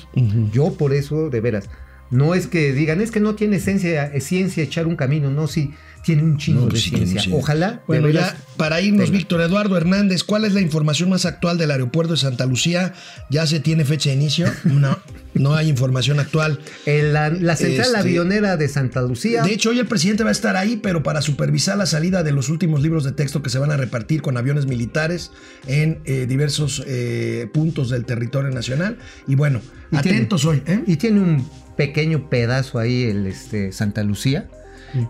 Yo 0.51 0.73
por 0.73 0.93
eso, 0.93 1.29
de 1.29 1.39
veras, 1.39 1.69
no 2.11 2.33
es 2.35 2.47
que 2.47 2.73
digan, 2.73 3.01
es 3.01 3.11
que 3.11 3.19
no 3.19 3.35
tiene 3.35 3.57
esencia, 3.57 4.05
eh, 4.13 4.21
ciencia 4.21 4.63
echar 4.63 4.87
un 4.87 4.95
camino, 4.95 5.29
no, 5.29 5.47
sí, 5.47 5.71
tiene 6.03 6.23
un 6.23 6.37
chingo 6.37 6.61
No, 6.61 6.67
de 6.67 6.79
sí 6.79 6.89
ciencia. 6.89 7.19
ciencia. 7.21 7.35
Ojalá. 7.35 7.71
de 7.71 7.79
Bueno, 7.87 8.07
veras, 8.07 8.33
ya 8.33 8.37
para 8.57 8.79
irnos, 8.81 9.05
tenga. 9.07 9.17
Víctor 9.17 9.41
Eduardo 9.41 9.75
Hernández, 9.77 10.23
¿cuál 10.23 10.45
es 10.45 10.53
la 10.53 10.61
información 10.61 11.09
más 11.09 11.25
actual 11.25 11.57
del 11.57 11.71
aeropuerto 11.71 12.13
de 12.13 12.17
Santa 12.19 12.45
Lucía? 12.45 12.93
¿Ya 13.29 13.45
se 13.45 13.59
tiene 13.59 13.83
fecha 13.85 14.09
de 14.09 14.15
inicio? 14.15 14.47
No, 14.63 14.97
no 15.33 15.55
hay 15.55 15.67
información 15.69 16.19
actual. 16.19 16.59
En 16.85 17.11
la, 17.13 17.29
la 17.29 17.55
central 17.57 17.87
Este- 17.87 17.97
avionera 17.99 18.55
de 18.57 18.67
Santa 18.69 19.01
Lucía. 19.01 19.43
De 19.43 19.51
hecho, 19.53 19.69
hoy 19.71 19.79
el 19.79 19.87
presidente 19.87 20.23
va 20.23 20.29
a 20.29 20.31
estar 20.31 20.55
ahí, 20.55 20.77
pero 20.77 21.03
para 21.03 21.21
supervisar 21.21 21.77
la 21.77 21.85
salida 21.85 22.23
de 22.23 22.31
los 22.31 22.47
últimos 22.49 22.81
libros 22.81 23.03
de 23.03 23.11
texto 23.11 23.43
que 23.43 23.49
se 23.49 23.59
van 23.59 23.71
a 23.71 23.77
repartir 23.77 24.21
con 24.21 24.37
aviones 24.37 24.65
militares 24.67 25.31
en 25.67 25.99
eh, 26.05 26.25
diversos 26.27 26.81
eh, 26.87 27.49
puntos 27.53 27.89
del 27.89 28.05
territorio 28.05 28.49
nacional. 28.51 28.97
Y 29.27 29.35
bueno, 29.35 29.61
Y 29.91 29.97
tiene- 29.97 30.17
atentos 30.17 30.45
hoy. 30.45 30.61
¿eh? 30.65 30.83
Y 30.87 30.95
tiene 30.97 31.19
un 31.19 31.47
pequeño 31.75 32.29
pedazo 32.29 32.79
ahí, 32.79 33.03
el 33.03 33.25
este, 33.27 33.71
Santa 33.71 34.03
Lucía, 34.03 34.47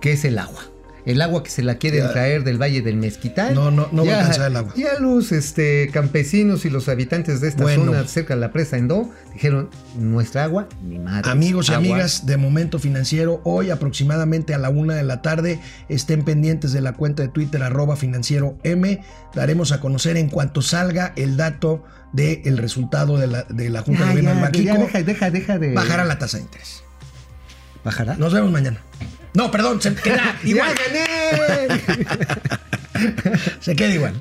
que 0.02 0.14
es 0.14 0.26
el 0.26 0.38
agua. 0.38 0.62
El 1.06 1.22
agua 1.22 1.44
que 1.44 1.50
se 1.50 1.64
la 1.64 1.76
quieren 1.76 2.04
Ya. 2.04 2.12
traer 2.12 2.44
del 2.44 2.62
Valle 2.62 2.82
del 2.82 2.98
Mezquital. 2.98 3.56
No, 3.56 3.72
no, 3.72 3.88
no 3.92 4.06
va 4.06 4.14
a 4.14 4.20
alcanzar 4.20 4.52
el 4.52 4.58
agua. 4.58 4.74
Ya 4.76 5.00
los 5.00 5.32
este, 5.32 5.90
campesinos 5.94 6.66
y 6.66 6.70
los 6.70 6.90
habitantes 6.90 7.42
de 7.42 7.48
esta 7.48 7.64
Bueno. 7.64 7.86
zona 7.86 8.06
cerca 8.08 8.36
de 8.36 8.42
la 8.42 8.52
presa 8.52 8.78
Endo 8.78 9.10
dijeron, 9.34 9.70
nuestra 9.98 10.44
agua, 10.44 10.68
ni 10.84 11.00
madre. 11.00 11.30
Amigos 11.32 11.70
y 11.70 11.74
agua". 11.74 11.80
amigas 11.88 12.26
de 12.26 12.38
Momento 12.38 12.80
Financiero, 12.80 13.42
hoy 13.44 13.70
aproximadamente 13.72 14.54
a 14.54 14.58
la 14.58 14.70
una 14.70 14.96
de 14.96 15.04
la 15.04 15.22
tarde 15.22 15.60
estén 15.88 16.24
pendientes 16.24 16.72
de 16.74 16.82
la 16.82 16.94
cuenta 16.94 17.24
de 17.24 17.30
Twitter 17.30 17.64
arroba 17.64 17.96
financiero 17.96 18.58
M. 18.64 19.02
Daremos 19.34 19.72
a 19.72 19.80
conocer 19.80 20.18
en 20.18 20.30
cuanto 20.30 20.62
salga 20.62 21.14
el 21.16 21.38
dato 21.38 21.84
del 22.14 22.58
resultado 22.58 23.18
de 23.18 23.28
la, 23.28 23.44
de 23.44 23.70
la 23.70 23.82
Junta 23.82 24.02
Ya, 24.02 24.06
de 24.08 24.12
Gobierno 24.22 24.48
del 24.52 24.64
ya, 24.66 24.74
ya, 24.74 24.80
deja, 24.80 25.04
deja, 25.04 25.32
deja 25.32 25.60
de... 25.60 25.74
Bajará 25.74 26.06
la 26.06 26.18
tasa 26.18 26.38
de 26.38 26.44
interés. 26.44 26.84
¿Bajará? 27.84 28.16
Nos 28.18 28.34
vemos 28.34 28.52
mañana. 28.52 28.80
No, 29.34 29.52
perdón, 29.52 29.82
se 29.82 29.94
queda 29.96 30.36
igual. 30.44 30.76
¡Ya 30.76 30.84
gané! 30.86 31.82
Se 33.62 33.76
queda 33.76 33.90
igual. 33.94 34.14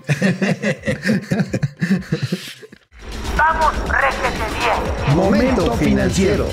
Vamos, 3.37 3.73
réjete 3.89 4.45
bien. 4.61 5.17
Momento 5.17 5.75
financiero. 5.75 6.49